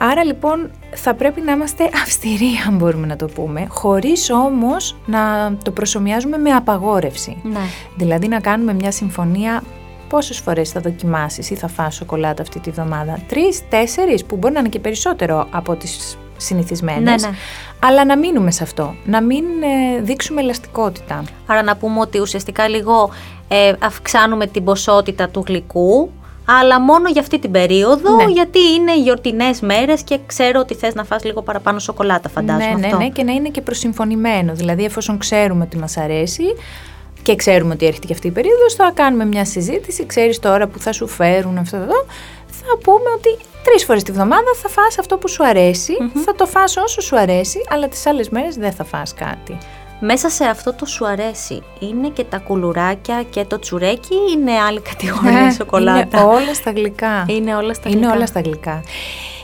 Άρα 0.00 0.24
λοιπόν 0.24 0.70
θα 0.94 1.14
πρέπει 1.14 1.40
να 1.40 1.52
είμαστε 1.52 1.90
αυστηροί 2.02 2.50
αν 2.66 2.76
μπορούμε 2.76 3.06
να 3.06 3.16
το 3.16 3.26
πούμε, 3.26 3.66
χωρίς 3.68 4.30
όμως 4.30 4.96
να 5.06 5.52
το 5.62 5.70
προσωμιάζουμε 5.70 6.38
με 6.38 6.50
απαγόρευση. 6.50 7.36
Ναι. 7.42 7.58
Δηλαδή 7.96 8.28
να 8.28 8.40
κάνουμε 8.40 8.72
μια 8.72 8.90
συμφωνία 8.90 9.62
πόσες 10.08 10.38
φορές 10.38 10.70
θα 10.70 10.80
δοκιμάσεις 10.80 11.50
ή 11.50 11.54
θα 11.54 11.68
φας 11.68 11.94
σοκολάτα 11.94 12.42
αυτή 12.42 12.60
τη 12.60 12.70
βδομάδα. 12.70 13.18
Τρεις, 13.28 13.68
τέσσερις 13.68 14.24
που 14.24 14.36
μπορεί 14.36 14.52
να 14.54 14.60
είναι 14.60 14.68
και 14.68 14.78
περισσότερο 14.78 15.46
από 15.50 15.74
τις 15.74 16.18
συνηθισμένες. 16.36 17.22
Ναι, 17.22 17.28
ναι. 17.28 17.36
Αλλά 17.80 18.04
να 18.04 18.16
μείνουμε 18.16 18.50
σε 18.50 18.62
αυτό, 18.62 18.94
να 19.04 19.22
μην 19.22 19.44
ε, 19.44 20.00
δείξουμε 20.00 20.40
ελαστικότητα. 20.40 21.24
Άρα 21.46 21.62
να 21.62 21.76
πούμε 21.76 22.00
ότι 22.00 22.20
ουσιαστικά 22.20 22.68
λίγο 22.68 23.10
ε, 23.48 23.72
αυξάνουμε 23.78 24.46
την 24.46 24.64
ποσότητα 24.64 25.28
του 25.28 25.44
γλυκού, 25.46 26.10
αλλά 26.50 26.80
μόνο 26.80 27.08
για 27.08 27.20
αυτή 27.20 27.38
την 27.38 27.50
περίοδο, 27.50 28.16
Ναι. 28.16 28.24
γιατί 28.24 28.58
είναι 28.76 28.98
γιορτινές 28.98 29.60
μέρες 29.60 30.02
και 30.02 30.18
ξέρω 30.26 30.60
ότι 30.60 30.74
θες 30.74 30.94
να 30.94 31.04
φας 31.04 31.24
λίγο 31.24 31.42
παραπάνω 31.42 31.78
σοκολάτα, 31.78 32.28
φαντάζομαι 32.28 32.64
ναι, 32.64 32.74
ναι, 32.74 32.86
αυτό. 32.86 32.98
ναι, 32.98 33.08
και 33.08 33.22
να 33.22 33.32
είναι 33.32 33.48
και 33.48 33.60
προσυμφωνημένο. 33.60 34.54
Δηλαδή, 34.54 34.84
εφόσον 34.84 35.18
ξέρουμε 35.18 35.64
ότι 35.64 35.76
μας 35.78 35.96
αρέσει 35.96 36.44
και 37.22 37.36
ξέρουμε 37.36 37.72
ότι 37.74 37.86
έρχεται 37.86 38.06
και 38.06 38.12
αυτή 38.12 38.26
η 38.26 38.30
περίοδος, 38.30 38.74
θα 38.74 38.90
κάνουμε 38.94 39.24
μια 39.24 39.44
συζήτηση. 39.44 40.06
Ξέρεις 40.06 40.38
τώρα 40.38 40.66
που 40.66 40.78
θα 40.78 40.92
σου 40.92 41.06
φέρουν 41.06 41.58
αυτό 41.58 41.76
εδώ, 41.76 42.04
θα 42.50 42.78
πούμε 42.82 43.10
ότι 43.16 43.36
τρεις 43.64 43.84
φορές 43.84 44.02
τη 44.02 44.12
βδομάδα 44.12 44.50
θα 44.62 44.68
φας 44.68 44.98
αυτό 44.98 45.16
που 45.16 45.28
σου 45.28 45.46
αρεσει 45.46 45.92
θα 46.24 46.34
το 46.34 46.46
φας 46.46 46.76
όσο 46.76 47.00
σου 47.00 47.18
αρέσει, 47.18 47.58
αλλά 47.70 47.88
τις 47.88 48.06
άλλες 48.06 48.28
μέρες 48.28 48.56
δεν 48.56 48.72
θα 48.72 48.84
φας 48.84 49.14
κάτι. 49.14 49.58
Μέσα 50.00 50.28
σε 50.28 50.44
αυτό 50.44 50.72
το 50.74 50.86
σου 50.86 51.06
αρέσει, 51.06 51.62
είναι 51.78 52.08
και 52.08 52.24
τα 52.24 52.38
κουλουράκια 52.38 53.22
και 53.30 53.44
το 53.44 53.58
τσουρέκι 53.58 54.14
ή 54.14 54.32
είναι 54.32 54.52
άλλη 54.52 54.80
κατηγορία 54.80 55.40
Ναι, 55.40 55.50
σοκολάτα; 55.50 56.18
Είναι 56.20 56.26
όλα 56.28 56.54
στα 56.54 56.70
γλυκά. 56.70 57.24
Είναι 57.28 57.54
όλα 57.56 57.74
στα 57.74 57.88
Είναι 57.88 57.98
γλυκά. 57.98 58.14
όλα 58.14 58.26
στα 58.26 58.40
γλυκά. 58.40 58.82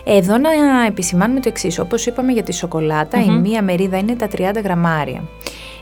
Εδώ 0.05 0.39
να 0.39 0.51
επισημάνουμε 0.87 1.41
το 1.41 1.49
εξής. 1.49 1.79
Όπως 1.79 2.07
είπαμε 2.07 2.33
για 2.33 2.43
τη 2.43 2.53
σοκολατα 2.53 3.23
η 3.23 3.31
μία 3.31 3.63
μερίδα 3.63 3.99
είναι 3.99 4.15
τα 4.15 4.29
30 4.37 4.61
γραμμάρια. 4.65 5.23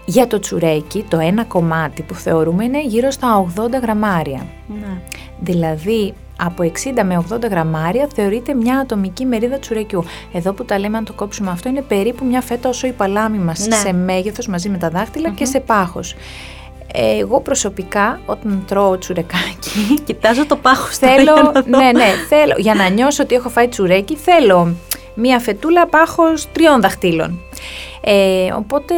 Για 0.05 0.27
το 0.27 0.39
τσουρέκι, 0.39 1.05
το 1.09 1.19
ένα 1.19 1.45
κομμάτι 1.45 2.03
που 2.03 2.15
θεωρούμε 2.15 2.65
είναι 2.65 2.83
γύρω 2.83 3.11
στα 3.11 3.47
80 3.57 3.81
γραμμάρια. 3.83 4.47
Ναι. 4.81 5.01
Δηλαδή, 5.41 6.15
από 6.37 6.63
60 6.63 7.03
με 7.05 7.25
80 7.31 7.41
γραμμάρια 7.51 8.09
θεωρείται 8.15 8.55
μια 8.55 8.79
ατομική 8.79 9.25
μερίδα 9.25 9.59
τσουρεκιού. 9.59 10.05
Εδώ 10.33 10.53
που 10.53 10.65
τα 10.65 10.79
λέμε, 10.79 10.97
αν 10.97 11.05
το 11.05 11.13
κόψουμε 11.13 11.51
αυτό, 11.51 11.69
είναι 11.69 11.83
περίπου 11.83 12.25
μια 12.25 12.41
φέτα 12.41 12.69
όσο 12.69 12.87
η 12.87 12.93
παλάμη 12.93 13.39
μας 13.39 13.67
Ναι. 13.67 13.77
σε 13.77 13.93
μέγεθος 13.93 14.47
μαζί 14.47 14.69
με 14.69 14.79
τα 14.79 14.89
δάχτυλα 14.89 15.31
και 15.31 15.45
σε 15.45 15.61
πάχος. 15.61 16.15
Εγώ 16.95 17.41
προσωπικά, 17.41 18.21
όταν 18.27 18.65
τρώω 18.67 18.99
τσουρεκάκι, 18.99 19.71
Κοιτάζω 20.07 20.47
το 20.47 20.57
πάχος 20.57 20.99
τώρα 20.99 21.15
θέλω, 21.15 21.33
για 21.35 21.43
να 21.43 21.51
δω. 21.53 21.61
ναι, 21.79 21.91
ναι, 21.93 22.05
θέλω, 22.29 22.55
για 22.59 22.75
να 22.75 22.89
νιώσω 22.89 23.23
ότι 23.23 23.35
έχω 23.35 23.49
φάει 23.49 23.69
τσουρέκι, 23.69 24.17
θέλω 24.17 24.75
μία 25.15 25.39
φετούλα 25.41 25.87
πάχος 25.87 26.49
τριών 26.53 26.81
δαχτύλων. 26.81 27.41
Ε, 28.01 28.53
οπότε, 28.53 28.95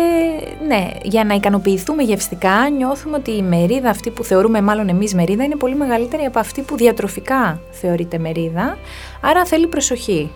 ναι, 0.66 0.90
για 1.02 1.25
να 1.25 1.35
ικανοποιηθούμε 1.35 2.02
γευστικά, 2.02 2.68
νιώθουμε 2.76 3.16
ότι 3.16 3.30
η 3.30 3.42
μερίδα 3.42 3.90
αυτή 3.90 4.11
που 4.11 4.25
θεωρούμε 4.25 4.61
μάλλον 4.61 4.88
εμείς 4.88 5.14
μερίδα 5.14 5.44
είναι 5.44 5.56
πολύ 5.56 5.75
μεγαλύτερη 5.75 6.25
από 6.25 6.38
αυτή 6.38 6.62
που 6.62 6.76
διατροφικά 6.76 7.61
θεωρείται 7.71 8.18
μερίδα, 8.18 8.78
άρα 9.21 9.44
θέλει 9.44 9.66
προσοχή. 9.66 10.30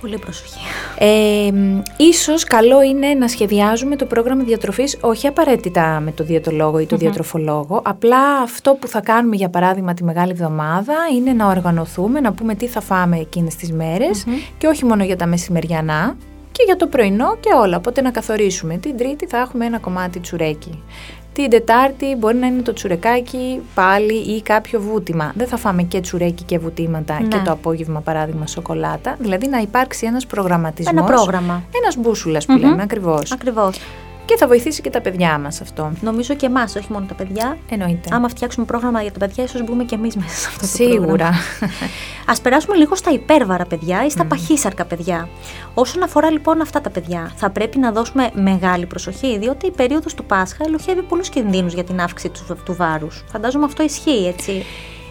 Πολύ 0.00 0.18
προσοχή. 0.18 0.58
Ε, 0.98 1.52
ίσως 1.96 2.44
καλό 2.44 2.82
είναι 2.82 3.14
να 3.14 3.28
σχεδιάζουμε 3.28 3.96
το 3.96 4.04
πρόγραμμα 4.04 4.42
διατροφής 4.42 4.98
όχι 5.00 5.26
απαραίτητα 5.26 6.00
με 6.00 6.12
το 6.12 6.24
διαιτολόγο 6.24 6.78
ή 6.78 6.86
το 6.86 6.96
διατροφολόγο. 6.96 7.82
Απλά 7.84 8.38
αυτό 8.42 8.76
που 8.80 8.88
θα 8.88 9.00
κάνουμε 9.00 9.36
για 9.36 9.48
παράδειγμα 9.48 9.94
τη 9.94 10.04
Μεγάλη 10.04 10.30
Εβδομάδα 10.30 10.94
είναι 11.16 11.32
να 11.32 11.46
οργανωθούμε, 11.46 12.20
να 12.20 12.32
πούμε 12.32 12.54
τι 12.54 12.66
θα 12.66 12.80
φάμε 12.80 13.18
εκείνες 13.18 13.54
τις 13.56 13.72
μερες 13.72 14.24
και 14.58 14.66
όχι 14.66 14.84
μόνο 14.84 15.04
για 15.04 15.16
τα 15.16 15.26
μεσημεριανά 15.26 16.16
και 16.56 16.62
για 16.66 16.76
το 16.76 16.86
πρωινό 16.86 17.36
και 17.40 17.48
όλα. 17.62 17.76
Οπότε 17.76 18.00
να 18.00 18.10
καθορίσουμε. 18.10 18.76
Την 18.76 18.96
Τρίτη 18.96 19.26
θα 19.26 19.38
έχουμε 19.38 19.66
ένα 19.66 19.78
κομμάτι 19.78 20.20
τσουρέκι. 20.20 20.82
Την 21.32 21.50
Τετάρτη 21.50 22.14
μπορεί 22.18 22.36
να 22.36 22.46
είναι 22.46 22.62
το 22.62 22.72
τσουρεκάκι 22.72 23.60
πάλι 23.74 24.14
ή 24.14 24.42
κάποιο 24.42 24.80
βούτυμα. 24.80 25.32
Δεν 25.36 25.46
θα 25.46 25.56
φάμε 25.56 25.82
και 25.82 26.00
τσουρέκι 26.00 26.42
και 26.44 26.58
βουτήματα 26.58 27.20
Ναι. 27.20 27.28
και 27.28 27.36
το 27.44 27.50
απόγευμα 27.52 28.00
παράδειγμα 28.00 28.46
σοκολάτα. 28.46 29.16
Δηλαδή 29.18 29.46
να 29.48 29.58
υπάρξει 29.58 30.06
ένας 30.06 30.26
προγραμματισμός. 30.26 30.92
Ένα 30.96 31.04
πρόγραμμα. 31.04 31.62
Ένας 31.82 31.96
μπούσουλας 31.96 32.46
που 32.46 32.56
λέμε 32.56 32.82
ακριβώς. 32.82 33.32
Ακριβώς. 33.32 33.78
Και 34.26 34.36
θα 34.36 34.46
βοηθήσει 34.46 34.82
και 34.82 34.90
τα 34.90 35.00
παιδιά 35.00 35.38
μας 35.38 35.60
αυτό. 35.60 35.92
Νομίζω 36.00 36.34
και 36.34 36.46
εμάς, 36.46 36.76
όχι 36.76 36.92
μόνο 36.92 37.06
τα 37.06 37.14
παιδιά. 37.14 37.58
Εννοείται. 37.68 38.08
Άμα 38.12 38.28
φτιάξουμε 38.28 38.66
πρόγραμμα 38.66 39.02
για 39.02 39.12
τα 39.12 39.18
παιδιά, 39.18 39.44
ίσως 39.44 39.64
μπούμε 39.64 39.84
και 39.84 39.94
εμείς 39.94 40.16
μέσα 40.16 40.36
σε 40.36 40.46
αυτό 40.48 40.60
το 40.60 40.66
Σίγουρα. 40.66 41.26
Α 42.26 42.40
περάσουμε 42.42 42.76
λίγο 42.76 42.94
στα 42.94 43.10
υπέρβαρα 43.10 43.64
παιδιά 43.64 44.04
ή 44.04 44.10
στα 44.10 44.24
mm. 44.24 44.28
παχύσαρκα 44.28 44.84
παιδιά. 44.84 45.28
Όσον 45.74 46.02
αφορά 46.02 46.30
λοιπόν 46.30 46.60
αυτά 46.60 46.80
τα 46.80 46.90
παιδιά, 46.90 47.32
θα 47.36 47.50
πρέπει 47.50 47.78
να 47.78 47.92
δώσουμε 47.92 48.30
μεγάλη 48.34 48.86
προσοχή, 48.86 49.38
διότι 49.38 49.66
η 49.66 49.70
περίοδος 49.70 50.14
του 50.14 50.24
Πάσχα 50.24 50.64
ελοχεύει 50.66 51.02
πολλούς 51.02 51.28
κινδύνους 51.28 51.74
για 51.74 51.84
την 51.84 52.00
αύξηση 52.00 52.32
του, 52.32 52.58
του 52.64 52.74
βάρους. 52.74 53.24
Φαντάζομαι 53.30 53.64
αυτό 53.64 53.82
ισχύει, 53.82 54.26
έτσι. 54.26 54.64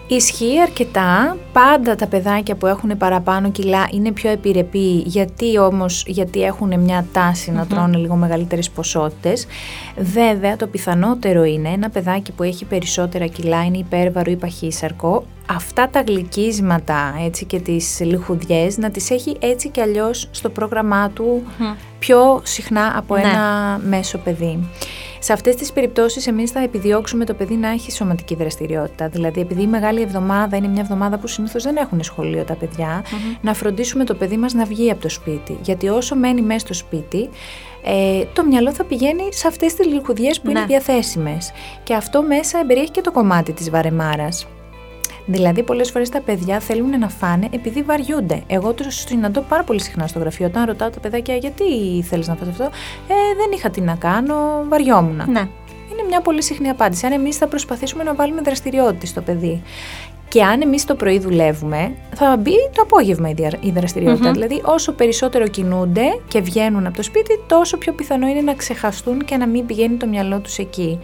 Ισχύει 0.08 0.62
αρκετά. 0.62 1.38
Πάντα 1.54 1.96
τα 1.96 2.08
παιδάκια 2.08 2.56
που 2.56 2.66
έχουν 2.66 2.98
παραπάνω 2.98 3.52
κιλά 3.52 3.88
είναι 3.92 4.12
πιο 4.12 4.30
επιρρεπή, 4.30 5.04
γιατί 5.06 5.58
όμως 5.58 6.04
γιατί 6.08 6.44
έχουν 6.44 6.80
μια 6.80 7.06
ταση 7.14 7.52
να 7.52 7.66
τρώνε 7.66 7.98
λίγο 7.98 8.16
μεγαλύτερες 8.16 8.70
ποσότητες. 8.70 9.48
Βέβαια, 9.98 10.56
το 10.56 10.68
πιθανότερο 10.68 11.44
είναι 11.44 11.70
ένα 11.70 11.90
παιδάκι 11.90 12.32
που 12.32 12.44
έχει 12.44 12.66
περισσότερα 12.66 13.28
κιλά, 13.28 13.66
είναι 13.66 13.78
υπέρβαρο 13.78 14.32
ή 14.32 14.36
παχύσαρκο, 14.36 15.26
αυτά 15.50 15.90
τα 15.90 16.04
γλυκίσματα 16.08 17.14
έτσι, 17.26 17.46
και 17.46 17.60
τις 17.60 18.00
λιχουδιές 18.00 18.78
να 18.78 18.92
τις 18.92 19.10
έχει 19.10 19.38
έτσι 19.40 19.70
και 19.70 19.82
αλλιώς 19.82 20.28
στο 20.32 20.50
πρόγραμμά 20.50 21.10
του 21.10 21.44
πιο 22.00 22.42
συχνά 22.44 22.94
από 22.98 23.16
ναι. 23.16 23.22
ένα 23.22 23.80
μέσο 23.88 24.18
παιδί. 24.18 24.70
Σε 25.26 25.34
αυτές 25.34 25.56
τις 25.56 25.72
περιπτώσεις, 25.72 26.28
εμείς 26.28 26.52
θα 26.52 26.60
επιδιώξουμε 26.60 27.26
το 27.26 27.34
παιδί 27.34 27.56
να 27.56 27.70
έχει 27.70 27.92
σωματική 27.92 28.36
δραστηριότητα. 28.36 29.08
Δηλαδή, 29.08 29.42
επειδή 29.42 29.62
η 29.62 29.68
μεγάλη 29.68 30.02
εβδομάδα 30.02 30.58
είναι 30.58 30.68
μια 30.68 30.82
εβδομάδα 30.82 31.18
που 31.18 31.28
συνήθως 31.28 31.64
δεν 31.64 31.76
έχουν 31.76 32.04
σχολείο 32.04 32.44
τα 32.44 32.54
παιδιά, 32.54 33.04
να 33.42 33.54
φροντίσουμε 33.54 34.04
το 34.04 34.16
παιδί 34.16 34.38
μας 34.38 34.54
να 34.54 34.66
βγει 34.66 34.92
από 34.92 35.02
το 35.02 35.10
σπίτι. 35.10 35.58
Γιατί 35.62 35.88
όσο 35.90 36.16
μένει 36.16 36.42
μέσα 36.42 36.60
στο 36.60 36.74
σπίτι, 36.74 37.30
ε, 37.84 38.24
το 38.34 38.46
μυαλό 38.46 38.74
θα 38.74 38.84
πηγαίνει 38.84 39.34
σε 39.34 39.48
αυτές 39.48 39.74
τις 39.74 39.88
λιχουδιές 39.88 40.42
που 40.42 40.50
είναι 40.50 40.60
ναι. 40.60 40.66
διαθέσιμες. 40.66 41.52
Και 41.84 41.94
αυτό 41.94 42.24
μέσα 42.24 42.60
εμπεριέχει 42.60 42.92
και 42.92 43.02
το 43.02 43.12
κομμάτι 43.12 43.52
της 43.52 43.70
βαρεμάρας. 43.70 44.48
Δηλαδή, 45.26 45.64
πολλές 45.64 45.92
φορές 45.92 46.10
τα 46.10 46.22
παιδιά 46.22 46.60
θέλουν 46.60 47.00
να 47.00 47.10
φάνε 47.10 47.48
επειδή 47.52 47.82
βαριούνται. 47.82 48.44
Εγώ 48.48 48.74
τους 48.74 48.96
συναντώ 48.96 49.42
πάρα 49.42 49.64
πολύ 49.64 49.82
συχνά 49.82 50.08
στο 50.08 50.20
γραφείο. 50.20 50.46
Όταν 50.46 50.66
ρωτάω 50.66 50.90
τα 50.90 51.00
παιδάκια 51.00 51.36
γιατί 51.36 51.64
θέλεις 52.10 52.28
να 52.28 52.36
φας 52.36 52.48
αυτό, 52.48 52.64
Ε, 52.64 53.36
δεν 53.38 53.52
είχα 53.54 53.70
τι 53.70 53.82
να 53.82 53.96
κάνω, 53.96 54.36
βαριόμουν. 54.70 55.16
Ναι. 55.16 55.48
Είναι 55.92 56.04
μια 56.08 56.22
πολύ 56.22 56.44
συχνή 56.44 56.70
απάντηση. 56.70 57.06
Αν 57.06 57.12
εμείς 57.12 57.38
θα 57.38 57.48
προσπαθήσουμε 57.48 58.04
να 58.04 58.14
βάλουμε 58.14 58.42
δραστηριότητα 58.42 59.06
στο 59.06 59.22
παιδί 59.22 59.62
και 60.36 60.44
αν 60.44 60.62
εμείς 60.62 60.86
το 60.86 60.96
πρωί 60.96 61.20
δουλεύουμε, 61.20 61.96
θα 62.16 62.38
μπει 62.38 62.70
το 62.76 62.82
απόγευμα 62.82 63.30
η 63.60 63.72
δραστηριοτητα 63.72 64.32
Δηλαδή, 64.32 64.62
όσο 64.66 64.92
περισσότερο 64.92 65.48
κινούνται 65.48 66.20
και 66.28 66.42
βγαίνουν 66.42 66.86
από 66.86 66.96
το 66.96 67.04
σπίτι, 67.04 67.44
τόσο 67.48 67.78
πιο 67.78 67.94
πιθανό 67.94 68.28
είναι 68.28 68.42
να 68.42 68.54
ξεχαστούν 68.54 69.26
και 69.26 69.38
να 69.38 69.48
μην 69.48 69.66
πηγαίνει 69.66 69.96
το 69.96 70.08
μυαλό 70.08 70.40
τους 70.40 70.58
εκεί. 70.58 71.00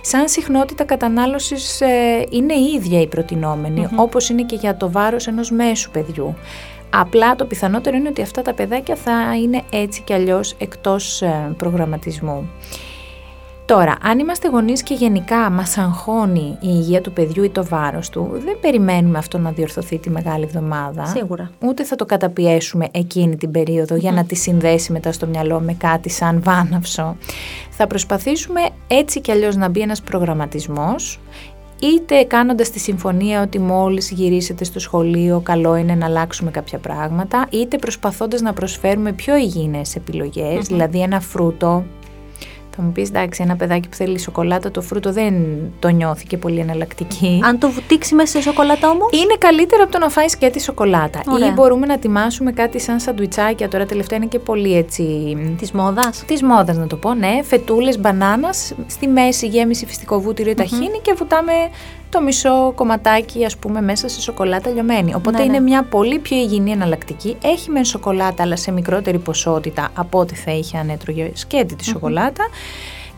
Σαν 0.00 0.28
συχνότητα 0.28 0.84
κατανάλωσης 0.84 1.80
ε, 1.80 2.26
είναι 2.30 2.54
η 2.54 2.72
ίδια 2.76 3.00
η 3.00 3.06
προτινόμενη, 3.06 3.88
mm 3.90 3.94
όπως 3.96 4.28
είναι 4.28 4.42
και 4.42 4.56
για 4.56 4.76
το 4.76 4.90
βάρος 4.90 5.26
ενός 5.26 5.50
μέσου 5.50 5.90
παιδιού. 5.90 6.34
Απλά 6.90 7.36
το 7.36 7.44
πιθανότερο 7.44 7.96
είναι 7.96 8.08
ότι 8.08 8.22
αυτά 8.22 8.42
τα 8.42 8.54
παιδάκια 8.54 8.96
θα 8.96 9.36
είναι 9.42 9.62
έτσι 9.70 10.02
κι 10.02 10.12
αλλιώς 10.12 10.54
εκτός 10.58 11.22
ε, 11.22 11.54
προγραμματισμού. 11.56 12.50
Τώρα, 13.70 13.96
αν 14.02 14.18
είμαστε 14.18 14.48
γονείς 14.48 14.82
και 14.82 14.94
γενικά 14.94 15.50
μας 15.50 15.78
αγχώνει 15.78 16.58
η 16.60 16.68
υγεία 16.68 17.00
του 17.00 17.12
παιδιού 17.12 17.44
ή 17.44 17.50
το 17.50 17.64
βάρος 17.64 18.08
του, 18.08 18.30
δεν 18.44 18.58
περιμένουμε 18.60 19.18
αυτό 19.18 19.38
να 19.38 19.50
διορθωθεί 19.50 19.98
τη 19.98 20.10
μεγάλη 20.10 20.44
εβδομάδα. 20.44 21.06
Σίγουρα. 21.06 21.50
Ούτε 21.60 21.84
θα 21.84 21.96
το 21.96 22.04
καταπιέσουμε 22.04 22.88
εκείνη 22.90 23.36
την 23.36 23.50
περίοδο 23.50 23.96
για 23.96 24.12
να 24.12 24.24
τη 24.24 24.34
συνδέσει 24.34 24.92
μετά 24.92 25.12
στο 25.12 25.26
μυαλό 25.26 25.60
με 25.60 25.72
κάτι 25.72 26.10
σαν 26.10 26.42
βάναυσο. 26.42 27.16
Θα 27.70 27.86
προσπαθήσουμε 27.86 28.60
έτσι 28.86 29.20
κι 29.20 29.30
αλλιώς 29.30 29.56
να 29.56 29.68
μπει 29.68 29.80
ένας 29.80 30.00
προγραμματισμός 30.00 31.20
είτε 31.80 32.22
κάνοντας 32.22 32.70
τη 32.70 32.78
συμφωνία 32.78 33.42
ότι 33.42 33.58
μόλις 33.58 34.10
γυρίσετε 34.10 34.64
στο 34.64 34.78
σχολείο 34.78 35.40
καλό 35.40 35.76
είναι 35.76 35.94
να 35.94 36.06
αλλάξουμε 36.06 36.50
κάποια 36.50 36.78
πράγματα, 36.78 37.46
είτε 37.50 37.78
προσπαθώντας 37.78 38.40
να 38.40 38.52
προσφέρουμε 38.52 39.12
πιο 39.12 39.36
υγιεινές 39.36 39.96
δηλαδή 40.68 41.00
ένα 41.00 41.20
φρούτο 41.20 41.84
θα 42.80 42.86
μου 42.86 42.92
πεις 42.92 43.08
εντάξει, 43.08 43.42
ένα 43.42 43.56
παιδάκι 43.56 43.88
που 43.88 43.96
θέλει 43.96 44.18
σοκολάτα, 44.18 44.70
το 44.70 44.80
φρούτο 44.80 45.12
δεν 45.12 45.34
το 45.78 45.88
νιώθει 45.88 46.26
και 46.26 46.36
πολύ 46.36 46.58
εναλλακτική. 46.58 47.40
Αν 47.44 47.58
το 47.58 47.70
βουτήξει 47.70 48.14
μέσα 48.14 48.38
σε 48.38 48.42
σοκολάτα 48.42 48.90
όμως; 48.90 49.08
Είναι 49.12 49.34
καλύτερο 49.38 49.82
από 49.82 49.92
το 49.92 49.98
να 49.98 50.08
φάεις 50.08 50.36
και 50.36 50.50
τη 50.50 50.60
σοκολάτα. 50.60 51.20
Ωραία. 51.26 51.48
Ή 51.48 51.50
μπορούμε 51.50 51.86
να 51.86 51.92
ετοιμάσουμε 51.92 52.52
κάτι 52.52 52.80
σαν 52.80 53.00
σαντουιτσάκια. 53.00 53.68
Τώρα 53.68 53.86
τελευταία 53.86 54.18
είναι 54.18 54.26
και 54.26 54.38
πολύ 54.38 54.76
έτσι. 54.76 55.36
Της 55.58 55.72
μόδας; 55.72 56.24
Της 56.26 56.42
μόδας 56.42 56.76
να 56.76 56.86
το 56.86 56.96
πω, 56.96 57.14
ναι. 57.14 57.38
Φετούλες 57.42 57.98
μπανάνας, 57.98 58.74
στη 58.86 59.06
μέση 59.06 59.46
γέμιση 59.46 59.86
φυστικό 59.86 60.20
βούτυρο 60.20 60.50
ή 60.50 60.54
ταχύνη 60.54 61.00
και 61.02 61.14
βουτάμε 61.16 61.52
το 62.10 62.20
μισό 62.20 62.72
κομματάκι 62.74 63.44
ας 63.44 63.56
πούμε 63.56 63.80
μέσα 63.80 64.08
σε 64.08 64.20
σοκολάτα 64.20 64.70
λιωμένη. 64.70 65.14
Οπότε 65.14 65.38
ναι, 65.38 65.44
είναι 65.44 65.52
ναι. 65.52 65.60
μια 65.60 65.82
πολύ 65.82 66.18
πιο 66.18 66.36
υγιεινή 66.36 66.70
εναλλακτική. 66.70 67.36
Έχει 67.42 67.70
μεν 67.70 67.84
σοκολάτα 67.84 68.42
αλλά 68.42 68.56
σε 68.56 68.70
μικρότερη 68.70 69.18
ποσότητα 69.18 69.90
από 69.94 70.18
ό,τι 70.18 70.34
θα 70.34 70.50
είχε 70.52 70.78
αν 70.78 70.88
έτρωγε 70.88 71.30
σκέτη 71.34 71.74
τη 71.74 71.84
σοκολάτα. 71.84 72.48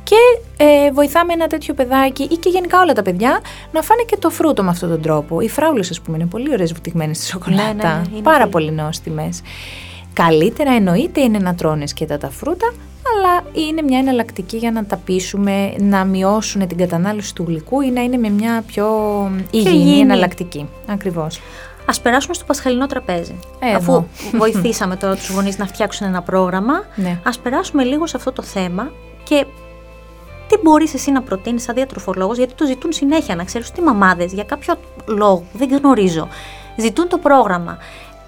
Και 0.05 0.17
ε, 0.57 0.91
βοηθάμε 0.91 1.33
ένα 1.33 1.47
τέτοιο 1.47 1.75
παιδάκι 1.75 2.23
ή 2.23 2.37
και 2.37 2.49
γενικά 2.49 2.81
όλα 2.81 2.93
τα 2.93 3.03
παιδιά 3.03 3.41
να 3.73 3.83
φάνε 3.83 4.03
και 4.07 4.17
το 4.17 4.31
φρούτο 4.31 4.63
με 4.63 4.69
αυτόν 4.69 4.89
τον 4.89 5.03
τρόπο. 5.03 5.41
Οι 5.41 5.49
φράουλες 5.49 5.91
ας 5.91 6.01
πούμε 6.01 6.17
είναι 6.17 6.27
πολύ 6.27 6.53
ωραίες 6.53 6.73
βουτυγμένες 6.73 7.17
στη 7.17 7.27
σοκολάτα, 7.27 7.95
ναι, 8.11 8.17
ναι, 8.17 8.23
πάρα 8.23 8.47
πολύ 8.47 8.71
νόστιμες. 8.71 9.43
Καλύτερα 10.13 10.73
εννοείται 10.73 11.21
είναι 11.21 11.39
να 11.39 11.55
τρώνες 11.55 11.91
σκέτα 11.91 12.19
τα 12.19 12.31
φρούτα, 12.31 12.73
αλλά 13.15 13.45
είναι 13.67 13.83
μια 13.83 13.99
εναλλακτική 13.99 14.57
για 14.57 14.71
να 14.71 14.85
τα 14.85 14.97
πείσουμε 14.97 15.75
να 15.79 16.05
μειώσουν 16.05 16.67
την 16.67 16.77
κατανάλωση 16.77 17.35
του 17.35 17.45
γλυκού 17.49 17.81
ή 17.81 17.91
να 17.91 18.03
είναι 18.03 18.17
με 18.17 18.29
μια 18.29 18.63
πιο 18.67 18.87
υγιεινή 19.51 19.99
εναλλακτική. 19.99 20.69
Ακριβώς. 20.87 21.41
Α 21.87 22.01
περάσουμε 22.03 22.35
στο 22.35 22.45
πασχαλινό 22.45 22.87
τραπέζι. 22.87 23.35
Αφού 23.77 24.05
βοηθήσαμε 24.33 24.97
τώρα 24.97 25.15
τους 25.15 25.31
γονείς 25.31 25.59
να 25.59 25.67
φτιάξουν 25.67 26.07
ένα 26.07 26.23
πρόγραμμα, 26.23 26.75
ναι. 26.95 27.21
ας 27.25 27.39
περάσουμε 27.39 27.85
λίγο 27.85 28.07
σε 28.07 28.17
αυτό 28.17 28.33
το 28.33 28.43
θέμα 28.43 28.93
και 29.23 29.47
τι 30.49 30.59
μπορείς 30.63 30.95
εσύ 30.95 31.11
να 31.11 31.23
προτείνεις 31.23 31.63
σαν 31.63 31.75
διατροφολόγος, 31.75 32.37
γιατί 32.37 32.55
το 32.55 32.67
ζητούν 32.67 32.93
συνέχεια 32.93 33.37
να 33.37 33.45
ξέρεις 33.45 33.71
τι 33.71 33.81
μαμάδες 33.81 34.33
για 34.33 34.45
κάποιο 34.45 34.75
λόγο, 35.07 35.45
δεν 35.53 35.69
γνωρίζω, 35.69 36.29
ζητούν 36.77 37.09
το 37.09 37.19
πρόγραμμα. 37.19 37.79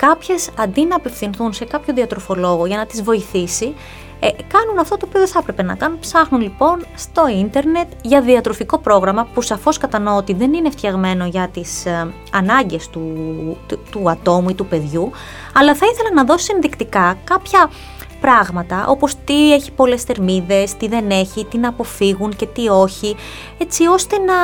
Κάποιες 0.09 0.51
αντί 0.59 0.85
να 0.85 0.97
απευθυνθούν 0.97 1.53
σε 1.53 1.65
κάποιο 1.65 1.95
διατροφολόγο 1.95 2.67
για 2.67 2.77
να 2.77 2.87
τις 2.87 3.03
βοηθήσει, 3.03 3.75
ε, 4.21 4.29
κάνουν 4.49 4.79
αυτό 4.79 4.97
το 4.97 5.07
οποίο 5.09 5.21
δεν 5.21 5.29
θα 5.29 5.39
έπρεπε 5.39 5.63
να 5.63 5.75
κάνουν. 5.75 5.99
Ψάχνουν 5.99 6.41
λοιπόν 6.41 6.85
στο 6.95 7.29
ίντερνετ 7.29 7.89
για 8.03 8.21
διατροφικό 8.21 8.79
πρόγραμμα 8.79 9.29
που 9.35 9.43
σαφώς 9.43 9.79
κατανοώ 9.79 10.17
ότι 10.17 10.35
δεν 10.35 10.53
είναι 10.53 10.71
φτιαγμένο 10.71 11.27
για 11.27 11.49
τις 11.49 11.87
ε, 11.87 12.15
ανάγκες 12.33 12.89
του, 12.89 13.13
του, 13.67 13.79
του 13.91 14.11
ατόμου 14.11 14.49
ή 14.49 14.55
του 14.55 14.67
παιδιού, 14.67 15.11
αλλά 15.55 15.75
θα 15.75 15.87
ήθελα 15.93 16.13
να 16.15 16.25
δώσει 16.25 16.53
ενδεικτικά 16.55 17.19
κάποια 17.25 17.71
πράγματα, 18.25 18.87
όπως 18.89 19.15
τι 19.25 19.53
έχει 19.53 19.73
πολλές 19.73 20.03
θερμίδες, 20.03 20.77
τι 20.77 20.89
δεν 20.89 21.11
έχει, 21.11 21.45
τι 21.45 21.59
να 21.59 21.69
αποφύγουν 21.69 22.37
και 22.37 22.47
τι 22.47 22.69
όχι, 22.69 23.17
έτσι 23.59 23.87
ώστε 23.87 24.17
να 24.19 24.35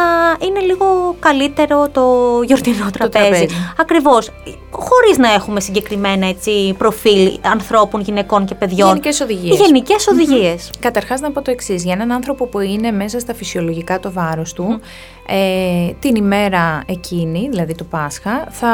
είναι 0.47 0.61
λίγο 0.61 1.17
καλύτερο 1.19 1.89
το 1.89 2.03
γιορτινό 2.45 2.91
τραπέζι. 2.91 3.29
τραπέζι. 3.29 3.47
Ακριβώς, 3.77 4.31
χωρίς 4.71 5.19
να 5.19 5.33
έχουμε 5.33 5.61
συγκεκριμένα 5.61 6.27
έτσι, 6.27 6.75
προφίλ 6.79 7.39
ανθρώπων, 7.43 8.01
γυναικών 8.01 8.45
και 8.45 8.55
παιδιών. 8.55 8.89
Γενικές 8.89 9.21
οδηγίες. 9.21 9.59
Γενικές 9.59 10.07
οδηγίες. 10.07 10.71
Καταρχάς 10.81 11.21
να 11.21 11.31
πω 11.31 11.43
το 11.43 11.51
εξής 11.51 11.85
για 11.85 11.93
έναν 11.93 12.13
άνθρωπο 12.13 12.47
που 12.47 12.61
είναι 12.61 12.91
μέσα 12.91 13.19
στα 13.19 13.35
φυσιολογικά 13.35 14.01
το 14.01 14.13
βάρος 14.13 14.53
του, 14.53 14.81
ε, 15.27 15.93
την 15.99 16.15
ημέρα 16.15 16.83
εκείνη, 16.87 17.49
δηλαδή 17.51 17.75
το 17.75 17.85
Πάσχα, 17.85 18.47
θα 18.51 18.73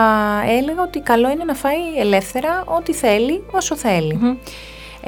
έλεγα 0.58 0.82
ότι 0.82 1.00
καλό 1.00 1.30
είναι 1.30 1.44
να 1.44 1.54
φάει 1.54 1.98
ελεύθερα 1.98 2.64
ό,τι 2.66 2.92
θέλει, 2.92 3.42
όσο 3.52 3.76
θέλει 3.76 4.38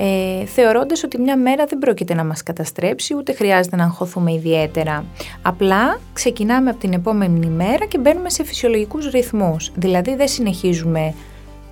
ε, 0.00 0.44
θεωρώντας 0.44 1.04
ότι 1.04 1.20
μια 1.20 1.36
μέρα 1.36 1.64
δεν 1.64 1.78
πρόκειται 1.78 2.14
να 2.14 2.24
μας 2.24 2.42
καταστρέψει, 2.42 3.14
ούτε 3.14 3.32
χρειάζεται 3.32 3.76
να 3.76 3.84
αγχωθούμε 3.84 4.32
ιδιαίτερα. 4.32 5.04
Απλά 5.42 5.98
ξεκινάμε 6.12 6.70
από 6.70 6.78
την 6.78 6.92
επόμενη 6.92 7.46
μέρα 7.46 7.84
και 7.88 7.98
μπαίνουμε 7.98 8.30
σε 8.30 8.44
φυσιολογικούς 8.44 9.10
ρυθμούς. 9.10 9.72
Δηλαδή 9.74 10.14
δεν 10.14 10.28
συνεχίζουμε 10.28 11.14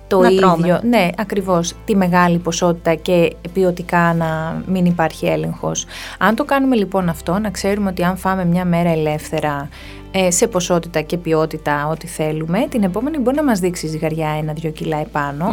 το 0.07 0.19
να 0.19 0.27
ίδιο, 0.27 0.39
τρώμε. 0.39 0.79
ναι, 0.83 1.09
ακριβώς, 1.17 1.73
τη 1.85 1.95
μεγάλη 1.95 2.37
ποσότητα 2.37 2.95
και 2.95 3.35
ποιοτικά 3.53 4.13
να 4.13 4.61
μην 4.65 4.85
υπάρχει 4.85 5.25
έλεγχος. 5.25 5.85
Αν 6.17 6.35
το 6.35 6.43
κάνουμε 6.45 6.75
λοιπόν 6.75 7.09
αυτό, 7.09 7.39
να 7.39 7.49
ξέρουμε 7.49 7.89
ότι 7.89 8.03
αν 8.03 8.17
φάμε 8.17 8.45
μια 8.45 8.65
μέρα 8.65 8.89
ελεύθερα 8.89 9.69
ε, 10.06 10.06
σε 10.27 10.47
ποσότητα 10.47 11.01
και 11.01 11.17
ποιότητα 11.17 11.87
ό,τι 11.87 12.07
θέλουμε. 12.07 12.67
Την 12.69 12.83
επόμενη 12.83 13.17
μπορεί 13.17 13.35
να 13.35 13.43
μας 13.43 13.59
δείξει 13.59 13.87
ζυγαριά 13.87 14.29
ένα-δυο 14.29 14.71
κιλά 14.71 15.05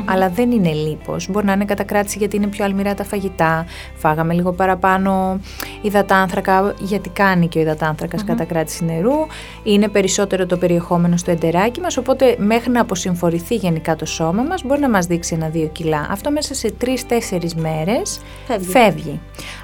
αλλά 0.04 0.28
δεν 0.28 0.50
είναι 0.50 0.72
λίπος. 0.72 1.28
Μπορεί 1.30 1.46
να 1.46 1.52
είναι 1.52 1.64
κατακράτηση 1.64 2.18
γιατί 2.18 2.36
είναι 2.36 2.46
πιο 2.46 2.64
αλμυρά 2.64 2.94
τα 2.94 3.04
φαγητά. 3.04 3.66
Φάγαμε 3.94 4.34
λίγο 4.34 4.52
παραπάνω 4.52 5.40
υδατάνθρακα, 5.82 6.74
γιατί 6.80 7.08
κάνει 7.08 7.48
και 7.48 7.58
ο 7.58 7.60
υδατάνθρακας 7.60 8.22
mm-hmm. 8.22 8.26
κατακράτηση 8.26 8.84
νερού. 8.84 9.26
Είναι 9.62 9.88
περισσότερο 9.88 10.46
το 10.46 10.56
περιεχόμενο 10.56 11.16
στο 11.16 11.30
εντεράκι 11.30 11.80
μας, 11.80 11.96
οπότε 11.96 12.36
μέχρι 12.38 12.70
να 12.70 12.80
αποσυμφορηθεί 12.80 13.54
γενικά 13.54 13.96
το 13.96 14.06
σώμα 14.06 14.42
μας 14.42 14.62
μπορεί 14.62 14.80
να 14.80 14.90
μας 14.90 15.06
δείξει 15.06 15.34
ένα-δύο 15.34 15.66
κιλά. 15.66 16.06
Αυτό 16.10 16.30
μέσα 16.30 16.54
σε 16.54 16.70
τρει-τέσσερι 16.70 17.50
μέρες 17.56 18.20
φεύγει. 18.46 18.70
φεύγει. 18.70 19.20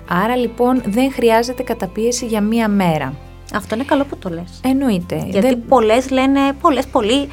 Άρα 0.08 0.36
λοιπόν 0.36 0.82
δεν 0.86 1.12
χρειάζεται 1.12 1.62
καταπίεση 1.62 2.26
για 2.26 2.40
μία 2.40 2.68
μέρα. 2.68 3.29
Αυτό 3.54 3.74
είναι 3.74 3.84
καλό 3.84 4.04
που 4.04 4.16
το 4.16 4.28
λες. 4.28 4.60
Εννοείται. 4.62 5.16
Γιατί 5.16 5.46
δεν... 5.46 5.62
πολλές 5.68 6.10
λένε, 6.10 6.40
πολλές, 6.60 6.86
πολλοί 6.86 7.28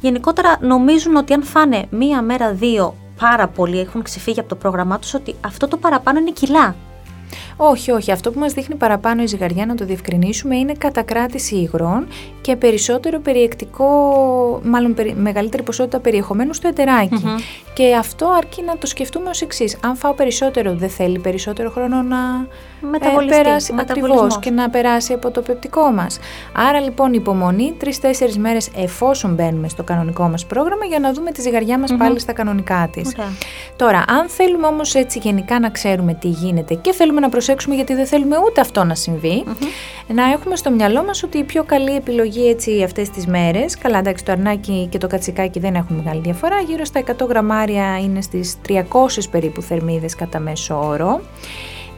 γενικότερα 0.00 0.56
νομίζουν 0.60 1.16
ότι 1.16 1.32
αν 1.32 1.42
φάνε 1.42 1.86
μία 1.90 2.22
μέρα, 2.22 2.52
δύο 2.52 2.94
πάρα 3.20 3.48
πολύ, 3.48 3.78
έχουν 3.80 4.02
ξεφύγει 4.02 4.40
από 4.40 4.48
το 4.48 4.54
πρόγραμμά 4.54 4.98
τους, 4.98 5.14
ότι 5.14 5.34
αυτό 5.40 5.68
το 5.68 5.76
παραπάνω 5.76 6.18
είναι 6.18 6.30
κιλά. 6.30 6.74
Όχι, 7.60 7.90
όχι. 7.90 8.12
Αυτό 8.12 8.30
που 8.30 8.38
μας 8.38 8.52
δείχνει 8.52 8.74
παραπάνω 8.74 9.22
η 9.22 9.26
ζυγαριά, 9.26 9.66
να 9.66 9.74
το 9.74 9.84
διευκρινίσουμε, 9.84 10.56
είναι 10.56 10.72
κατακράτηση 10.78 11.54
υγρών 11.56 12.06
και 12.40 12.56
περισσότερο 12.56 13.20
περιεκτικό, 13.20 13.90
μάλλον 14.64 14.94
μεγαλύτερη 15.14 15.62
ποσότητα 15.62 16.00
περιεχομένου 16.00 16.54
στο 16.54 16.68
ετερακι 16.68 17.24
Και 17.74 17.94
αυτό 17.94 18.28
αρκεί 18.36 18.62
να 18.62 18.78
το 18.78 18.86
σκεφτούμε 18.86 19.28
ως 19.28 19.42
εξής. 19.42 19.76
Αν 19.84 19.96
φάω 19.96 20.12
περισσότερο, 20.12 20.74
δεν 20.74 20.88
θέλει 20.88 21.18
περισσότερο 21.18 21.70
χρόνο 21.70 22.02
να 22.02 22.16
ε, 23.22 23.26
περάσει 23.28 23.74
ακριβώς 23.78 24.38
και 24.38 24.50
να 24.50 24.70
περάσει 24.70 25.12
από 25.12 25.30
το 25.30 25.40
πεπτικό 25.40 25.90
μας. 25.90 26.18
Άρα 26.52 26.80
λοιπόν 26.80 27.12
υπομονή 27.12 27.74
τρει-τέσσερι 27.78 28.38
μέρες 28.38 28.70
εφόσον 28.76 29.34
μπαίνουμε 29.34 29.68
στο 29.68 29.82
κανονικό 29.82 30.28
μας 30.28 30.46
πρόγραμμα 30.46 30.84
για 30.84 30.98
να 30.98 31.12
δούμε 31.12 31.30
τη 31.30 31.40
ζυγαριά 31.40 31.78
μας 31.78 31.96
πάλι 31.96 32.20
στα 32.20 32.32
κανονικά 32.32 32.88
της. 32.92 33.16
Τώρα, 33.76 34.04
αν 34.08 34.28
θέλουμε 34.28 34.66
όμως 34.66 34.94
έτσι 34.94 35.18
γενικά 35.18 35.60
να 35.60 35.70
ξέρουμε 35.70 36.14
τι 36.14 36.28
γίνεται 36.28 36.74
και 36.74 36.92
θέλουμε 36.92 37.20
να 37.20 37.28
προσέξουμε 37.28 37.47
γιατί 37.74 37.94
δεν 37.94 38.06
θέλουμε 38.06 38.36
ούτε 38.46 38.60
αυτό 38.60 38.84
να 38.84 38.94
συμβει 38.94 39.44
να 40.14 40.30
έχουμε 40.32 40.56
στο 40.56 40.70
μυαλό 40.70 41.04
μας 41.04 41.22
ότι 41.22 41.38
η 41.38 41.44
πιο 41.44 41.64
καλή 41.64 41.94
επιλογή 41.94 42.48
έτσι 42.48 42.82
αυτές 42.82 43.10
τις 43.10 43.26
μέρες, 43.26 43.78
καλά 43.78 43.98
εντάξει 43.98 44.24
το 44.24 44.32
αρνάκι 44.32 44.88
και 44.90 44.98
το 44.98 45.06
κατσικάκι 45.06 45.58
δεν 45.58 45.74
έχουν 45.74 45.96
μεγάλη 45.96 46.20
διαφορά, 46.20 46.60
γύρω 46.60 46.84
στα 46.84 47.02
100 47.18 47.28
γραμμάρια 47.28 47.98
είναι 47.98 48.20
στις 48.20 48.56
300 48.68 48.82
περίπου 49.30 49.62
θερμίδες 49.62 50.14
κατά 50.14 50.38
μέσο 50.38 50.86
όρο. 50.86 51.20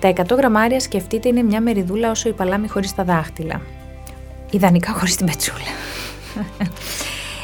Τα 0.00 0.12
100 0.16 0.37
γραμμάρια 0.37 0.80
σκεφτείτε 0.80 1.28
είναι 1.28 1.42
μια 1.42 1.61
μεριδούλα 1.61 2.11
όσο 2.11 2.28
η 2.28 2.33
παλάμη 2.33 2.69
χωρίς 2.69 2.95
τα 2.95 3.04
δάχτυλα. 3.04 3.61
Ιδανικά 4.50 4.92
χωρίς 4.92 5.16
την 5.16 5.26
πετσούλα. 5.26 5.59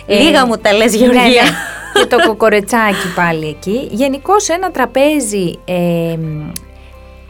Λίγα 0.22 0.46
μου 0.46 0.56
τα 0.56 0.72
λες 0.72 0.94
Γεωργία. 0.94 1.20
Ναι, 1.20 1.30
ναι. 1.30 2.00
και 2.00 2.06
το 2.06 2.26
κοκορετσάκι 2.26 3.12
πάλι 3.14 3.48
εκεί. 3.48 3.88
Γενικώς 3.90 4.48
ένα 4.48 4.70
τραπέζι 4.70 5.58
ε, 5.64 6.16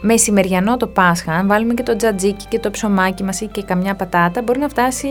μεσημεριανό 0.01 0.77
το 0.77 0.87
Πάσχα, 0.87 1.31
αν 1.33 1.47
βάλουμε 1.47 1.73
και 1.73 1.83
το 1.83 1.95
τζατζίκι 1.95 2.45
και 2.47 2.59
το 2.59 2.71
ψωμάκι 2.71 3.23
μας 3.23 3.41
ή 3.41 3.47
και 3.47 3.63
καμιά 3.63 3.95
πατάτα, 3.95 4.41
μπορεί 4.41 4.59
να 4.59 4.69
φτάσει 4.69 5.07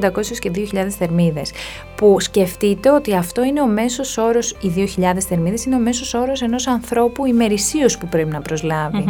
1500 0.00 0.38
και 0.38 0.50
2000 0.54 0.86
θερμίδες. 0.98 1.52
Που 1.96 2.20
σκεφτείτε 2.20 2.90
ότι 2.90 3.14
αυτό 3.16 3.44
είναι 3.44 3.60
ο 3.60 3.66
μέσος 3.66 4.18
όρος, 4.18 4.56
οι 4.60 4.68
2000 4.68 5.20
θερμίδες 5.28 5.64
είναι 5.64 5.74
ο 5.74 5.78
μέσος 5.78 6.14
όρος 6.14 6.42
ενός 6.42 6.66
ανθρώπου 6.66 7.26
ημερησίως 7.26 7.98
που 7.98 8.06
πρέπει 8.06 8.30
να 8.30 8.40
προσλαβει 8.40 9.04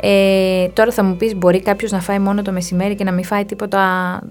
ε, 0.00 0.68
τώρα 0.72 0.90
θα 0.90 1.02
μου 1.02 1.16
πεις 1.16 1.36
μπορεί 1.36 1.62
κάποιος 1.62 1.90
να 1.90 2.00
φάει 2.00 2.18
μόνο 2.18 2.42
το 2.42 2.52
μεσημέρι 2.52 2.94
και 2.94 3.04
να 3.04 3.12
μην 3.12 3.24
φάει 3.24 3.44
τίποτα 3.44 3.82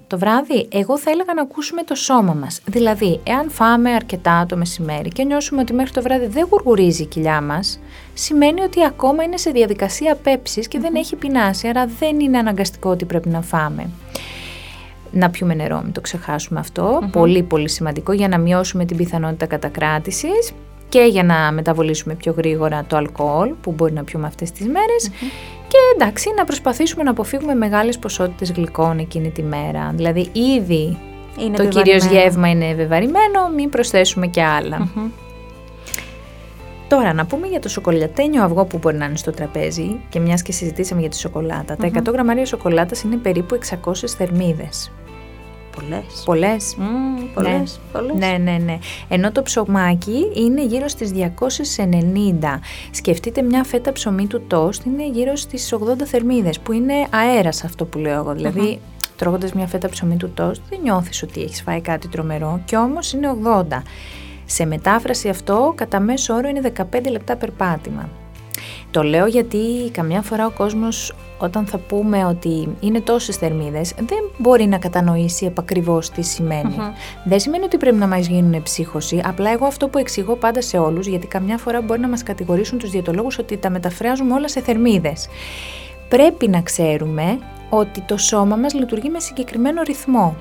το 0.07 0.17
βράδυ; 0.17 0.67
Εγώ 0.71 0.97
θα 0.97 1.11
έλεγα 1.11 1.33
να 1.33 1.41
ακούσουμε 1.41 1.83
το 1.83 1.95
σώμα 1.95 2.33
μας. 2.33 2.61
Δηλαδή, 2.65 3.19
εάν 3.23 3.49
φάμε 3.49 3.91
αρκετά 3.91 4.45
το 4.47 4.57
μεσημέρι 4.57 5.09
και 5.09 5.23
νιώσουμε 5.23 5.61
ότι 5.61 5.73
μέχρι 5.73 5.91
το 5.91 6.01
βράδυ 6.01 6.27
δεν 6.27 6.47
γουργουρίζει 6.49 7.01
η 7.01 7.05
κοιλιά 7.05 7.41
μας, 7.41 7.79
σημαίνει 8.19 8.61
ότι 8.61 8.85
ακόμα 8.85 9.23
είναι 9.23 9.37
σε 9.37 9.51
διαδικασία 9.51 10.15
πέψης 10.15 10.67
και 10.67 10.79
δεν 10.79 10.95
έχει 10.95 11.15
πεινάσει, 11.15 11.67
άρα 11.67 11.85
δεν 11.99 12.19
είναι 12.19 12.37
αναγκαστικό 12.37 12.89
ότι 12.89 13.05
πρέπει 13.05 13.29
να 13.29 13.41
φάμε. 13.41 13.89
Να 15.11 15.29
πιούμε 15.29 15.53
νερό, 15.53 15.81
μην 15.83 15.91
το 15.91 16.01
ξεχάσουμε 16.01 16.59
Πολύ 17.11 17.43
πολύ 17.43 17.69
σημαντικό 17.69 18.11
για 18.11 18.27
να 18.27 18.37
μειώσουμε 18.37 18.85
την 18.85 18.97
πιθανότητα 18.97 19.45
κατακράτησης 19.45 20.51
και 20.89 20.99
για 20.99 21.23
να 21.23 21.51
μεταβολήσουμε 21.51 22.13
πιο 22.15 22.33
γρήγορα 22.37 22.85
το 22.87 22.97
αλκοόλ 22.97 23.53
που 23.61 23.71
μπορεί 23.71 23.93
να 23.93 24.03
πιούμε 24.03 24.27
αυτές 24.27 24.51
τις 24.51 24.65
μερες 24.65 25.09
και 25.67 25.77
εντάξει 25.95 26.33
να 26.37 26.43
προσπαθήσουμε 26.43 27.03
να 27.03 27.09
αποφύγουμε 27.11 27.53
μεγάλες 27.53 27.99
ποσότητες 27.99 28.51
γλυκών 28.51 28.99
εκείνη 28.99 29.29
τη 29.29 29.43
μέρα. 29.43 29.91
Δηλαδή 29.95 30.29
ήδη 30.31 30.97
είναι 31.39 31.57
το 31.57 31.67
κυρίως 31.67 32.05
γεύμα 32.05 32.49
είναι 32.49 32.73
βεβαρημένο, 32.73 33.49
μην 33.55 33.69
προσθέσουμε 33.69 34.27
και 34.27 34.43
αλλα 34.43 34.87
Τώρα, 36.87 37.13
να 37.13 37.25
πούμε 37.25 37.47
για 37.47 37.59
το 37.59 37.69
σοκολατένιο 37.69 38.43
αυγό 38.43 38.65
που 38.65 38.77
μπορεί 38.77 38.97
να 38.97 39.05
είναι 39.05 39.17
στο 39.17 39.31
τραπέζι 39.31 39.99
και 40.09 40.19
μιας 40.19 40.41
και 40.41 40.51
συζητήσαμε 40.51 41.01
για 41.01 41.09
τη 41.09 41.17
σοκολάτα. 41.17 41.75
Τα 41.75 41.87
100 41.87 42.11
γραμμάρια 42.11 42.45
σοκολάτας 42.45 43.01
είναι 43.01 43.15
περίπου 43.15 43.57
600 43.85 43.93
θερμίδες. 44.17 44.91
Πολλές. 45.75 46.23
Πολλές. 46.25 46.75
Mm, 46.79 47.27
πολλές, 47.33 47.79
ναι. 48.15 48.27
ναι, 48.27 48.37
ναι, 48.37 48.57
ναι. 48.65 48.77
Ενώ 49.07 49.31
το 49.31 49.41
ψωμάκι 49.41 50.31
είναι 50.35 50.65
γύρω 50.65 50.87
στις 50.87 51.11
290. 51.11 52.59
Σκεφτείτε 52.91 53.41
μια 53.41 53.63
φέτα 53.63 53.91
ψωμί 53.91 54.27
του 54.27 54.41
τόστ 54.47 54.85
είναι 54.85 55.07
γύρω 55.07 55.35
στις 55.35 55.73
80 55.73 55.77
θερμίδες 56.05 56.59
που 56.59 56.71
είναι 56.71 56.93
αέρας 57.09 57.63
αυτό 57.63 57.85
που 57.85 57.97
λέω 57.97 58.19
εγώ. 58.19 58.33
Δηλαδή 58.33 58.79
mm-hmm. 58.79 59.11
τρώγοντας 59.17 59.53
μια 59.53 59.67
φέτα 59.67 59.89
ψωμί 59.89 60.15
του 60.15 60.31
τόστ 60.33 60.61
δεν 60.69 60.79
νιώθεις 60.83 61.23
ότι 61.23 61.41
έχεις 61.41 61.61
φάει 61.61 61.81
κάτι 61.81 62.07
τρομερό 62.07 62.61
και 62.65 62.75
όμως 62.77 63.13
είναι 63.13 63.27
80. 63.43 63.63
Σε 64.49 64.65
μετάφραση 64.65 65.29
αυτό 65.29 65.73
κατά 65.75 65.99
μέσο 65.99 66.33
όρο 66.33 66.47
είναι 66.47 66.71
15 66.77 66.83
λεπτά 67.09 67.35
περπάτημα. 67.35 68.09
Το 68.91 69.03
λέω 69.03 69.25
γιατί 69.25 69.89
καμιά 69.91 70.21
φορά 70.21 70.45
ο 70.45 70.51
κόσμος 70.51 71.15
όταν 71.37 71.65
θα 71.65 71.77
πούμε 71.77 72.25
ότι 72.25 72.75
είναι 72.79 73.01
τόσες 73.01 73.35
θερμίδες 73.35 73.93
δεν 73.97 74.17
μπορεί 74.37 74.65
να 74.65 74.77
κατανοήσει 74.77 75.45
επακριβώς 75.45 76.09
τι 76.09 76.21
σημαινει 76.21 76.75
Δεν 77.25 77.39
σημαίνει 77.39 77.63
ότι 77.63 77.77
πρέπει 77.77 77.95
να 77.95 78.07
μας 78.07 78.27
γίνουν 78.27 78.63
ψύχωση, 78.63 79.21
απλά 79.25 79.51
εγώ 79.51 79.65
αυτό 79.65 79.87
που 79.87 79.97
εξηγώ 79.97 80.35
πάντα 80.35 80.61
σε 80.61 80.77
όλους, 80.77 81.07
γιατί 81.07 81.27
καμιά 81.27 81.57
φορά 81.57 81.81
μπορεί 81.81 81.99
να 81.99 82.07
μας 82.07 82.23
κατηγορήσουν 82.23 82.77
τους 82.77 82.89
διαιτολόγους 82.89 83.37
ότι 83.37 83.57
τα 83.57 83.69
μεταφράζουμε 83.69 84.33
όλα 84.33 84.47
σε 84.47 84.61
θερμίδες. 84.61 85.27
Πρέπει 86.09 86.47
να 86.47 86.61
ξέρουμε 86.61 87.39
ότι 87.69 88.01
το 88.01 88.17
σώμα 88.17 88.55
μας 88.55 88.73
λειτουργεί 88.73 89.09
με 89.09 89.19
συγκεκριμένο 89.19 89.81
ρυθμό. 89.81 90.35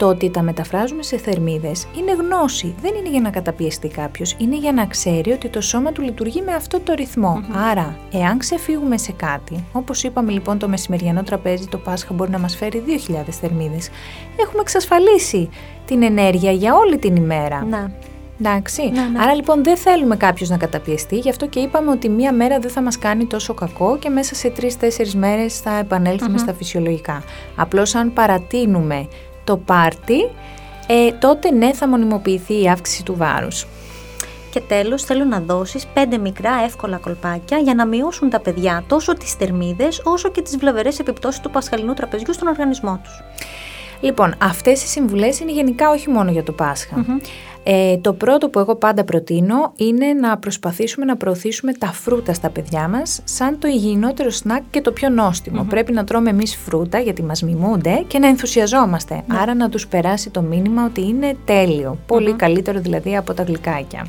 Το 0.00 0.08
ότι 0.08 0.30
τα 0.30 0.42
μεταφράζουμε 0.42 1.02
σε 1.02 1.16
θερμίδες 1.16 1.86
είναι 1.98 2.12
γνώση. 2.12 2.74
Δεν 2.80 2.94
είναι 2.94 3.08
για 3.08 3.20
να 3.20 3.30
καταπιεστεί 3.30 3.88
κάποιος, 3.88 4.34
είναι 4.38 4.56
για 4.56 4.72
να 4.72 4.86
ξέρει 4.86 5.32
ότι 5.32 5.48
το 5.48 5.60
σώμα 5.60 5.92
του 5.92 6.02
λειτουργεί 6.02 6.42
με 6.42 6.52
αυτό 6.52 6.80
το 6.80 6.92
ρυθμο 6.94 7.42
Άρα, 7.70 7.98
εάν 8.12 8.38
ξεφύγουμε 8.38 8.98
σε 8.98 9.12
κάτι, 9.12 9.64
όπως 9.72 10.02
είπαμε 10.02 10.32
λοιπόν 10.32 10.58
το 10.58 10.68
μεσημεριανό 10.68 11.22
τραπέζι 11.22 11.66
το 11.66 11.78
Πάσχα 11.78 12.14
μπορεί 12.14 12.30
να 12.30 12.38
μας 12.38 12.56
φέρει 12.56 12.82
2.000 13.08 13.14
θερμίδες, 13.40 13.90
έχουμε 14.36 14.60
εξασφαλίσει 14.60 15.48
την 15.84 16.02
ενέργεια 16.02 16.52
για 16.52 16.74
όλη 16.74 16.98
την 16.98 17.16
ημέρα. 17.16 17.64
Να. 17.64 17.90
Εντάξει. 18.40 18.82
Ναι, 18.82 19.00
ναι. 19.00 19.22
Άρα 19.22 19.34
λοιπόν 19.34 19.64
δεν 19.64 19.76
θέλουμε 19.76 20.16
κάποιος 20.16 20.48
να 20.48 20.56
καταπιεστεί, 20.56 21.18
γι' 21.18 21.30
αυτό 21.30 21.46
και 21.46 21.60
είπαμε 21.60 21.90
ότι 21.90 22.08
μία 22.08 22.32
μέρα 22.32 22.58
δεν 22.58 22.70
θα 22.70 22.82
μας 22.82 22.98
κάνει 22.98 23.24
τόσο 23.26 23.54
κακό 23.54 23.98
και 23.98 24.08
μέσα 24.08 24.34
σε 24.34 24.50
τρει-τέσσερι 24.50 25.10
μέρες 25.14 25.60
θα 25.60 25.78
επανελθουμε 25.78 26.38
στα 26.38 26.54
φυσιολογικά. 26.54 27.22
Απλώς 27.56 27.94
αν 27.94 28.12
παρατείνουμε 28.12 29.08
το 29.50 29.56
πάρτι, 29.56 30.30
ε, 30.86 31.12
τότε 31.12 31.50
ναι 31.50 31.72
θα 31.72 31.88
μονιμοποιηθεί 31.88 32.62
η 32.62 32.68
αύξηση 32.68 33.02
του 33.02 33.16
βάρους. 33.16 33.66
Και 34.50 34.60
τέλος 34.60 35.02
θέλω 35.02 35.24
να 35.24 35.40
δώσεις 35.40 35.86
πέντε 35.86 36.18
μικρά 36.18 36.52
εύκολα 36.64 36.96
κολπάκια 36.96 37.58
για 37.58 37.74
να 37.74 37.86
μειώσουν 37.86 38.30
τα 38.30 38.40
παιδιά 38.40 38.84
τόσο 38.86 39.14
τις 39.14 39.32
θερμίδες 39.32 40.02
όσο 40.04 40.30
και 40.30 40.42
τις 40.42 40.56
βλαβερές 40.56 40.98
επιπτώσεις 40.98 41.40
του 41.40 41.50
πασχαλινού 41.50 41.94
τραπεζιού 41.94 42.32
στον 42.32 42.48
οργανισμό 42.48 43.00
τους. 43.02 43.22
Λοιπόν, 44.00 44.34
αυτές 44.38 44.82
οι 44.82 44.86
συμβουλές 44.86 45.40
είναι 45.40 45.52
γενικά 45.52 45.90
όχι 45.90 46.10
μόνο 46.10 46.30
για 46.30 46.42
το 46.42 46.52
πασχα 46.52 47.04
ε, 47.62 47.96
το 47.96 48.12
πρώτο 48.12 48.48
που 48.48 48.58
εγώ 48.58 48.74
πάντα 48.74 49.04
προτείνω 49.04 49.72
είναι 49.76 50.06
να 50.12 50.38
προσπαθήσουμε 50.38 51.04
να 51.04 51.16
προωθήσουμε 51.16 51.72
τα 51.72 51.86
φρούτα 51.86 52.32
στα 52.32 52.50
παιδιά 52.50 52.88
μας 52.88 53.20
σαν 53.24 53.58
το 53.58 53.68
υγιεινότερο 53.68 54.30
σνακ 54.30 54.62
και 54.70 54.80
το 54.80 54.92
πιο 54.92 55.08
νοστιμο 55.08 55.64
Πρέπει 55.64 55.92
να 55.92 56.04
τρώμε 56.04 56.30
εμείς 56.30 56.56
φρούτα 56.56 56.98
γιατί 56.98 57.22
μας 57.22 57.42
μιμούνται 57.42 58.04
και 58.06 58.18
να 58.18 58.26
ενθουσιαζόμαστε. 58.26 59.14
Ναι. 59.14 59.38
Άρα 59.38 59.54
να 59.54 59.68
τους 59.68 59.86
περάσει 59.86 60.30
το 60.30 60.42
μήνυμα 60.42 60.84
ότι 60.84 61.00
είναι 61.00 61.36
τέλειο. 61.44 61.98
καλύτερο 62.36 62.80
δηλαδή 62.80 63.16
από 63.16 63.34
τα 63.34 63.42
γλυκάκια. 63.42 64.06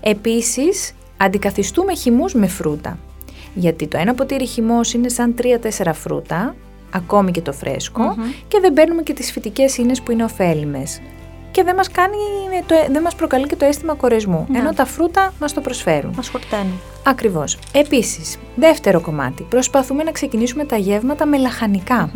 Επίσης, 0.00 0.92
αντικαθιστούμε 1.16 1.94
χυμούς 1.94 2.34
με 2.34 2.46
φρούτα. 2.46 2.98
Γιατί 3.54 3.86
το 3.86 3.98
ένα 3.98 4.14
ποτήρι 4.14 4.46
χυμός 4.46 4.92
είναι 4.92 5.08
σαν 5.08 5.34
3-4 5.84 5.90
φρούτα, 5.92 6.54
ακόμη 6.90 7.30
και 7.30 7.40
το 7.40 7.52
φρεσκο 7.52 8.14
και 8.48 8.58
δεν 8.60 8.72
παίρνουμε 8.72 9.02
και 9.02 9.12
τις 9.12 9.32
φυτικές 9.32 9.76
ίνες 9.76 10.00
που 10.02 10.10
είναι 10.10 10.24
ωφέλιμες 10.24 11.00
και 11.54 11.62
δεν 11.62 11.74
μας, 11.74 11.90
κάνει, 11.90 12.16
το, 12.66 12.74
δεν 12.90 13.02
μας 13.02 13.14
προκαλεί 13.14 13.46
και 13.46 13.56
το 13.56 13.64
αίσθημα 13.64 13.94
κορεσμού. 13.94 14.46
Ναι. 14.48 14.58
Ενώ 14.58 14.72
τα 14.72 14.84
φρούτα 14.84 15.32
μας 15.40 15.52
το 15.52 15.60
προσφέρουν. 15.60 16.12
Μας 16.16 16.28
χορταίνει. 16.28 16.80
Ακριβώς. 17.04 17.58
Επίσης, 17.72 18.36
δεύτερο 18.56 19.00
κομμάτι. 19.00 19.42
Προσπαθούμε 19.42 20.02
να 20.02 20.10
ξεκινήσουμε 20.10 20.64
τα 20.64 20.76
γεύματα 20.76 21.26
με 21.26 21.38
λαχανικα 21.38 22.10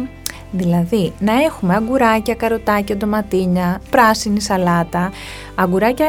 Δηλαδή, 0.50 1.12
να 1.18 1.32
έχουμε 1.42 1.74
αγκουράκια, 1.74 2.34
καροτάκια, 2.34 2.96
ντοματίνια, 2.96 3.80
πράσινη 3.90 4.40
σαλάτα. 4.40 5.10
Αγκουράκια 5.54 6.06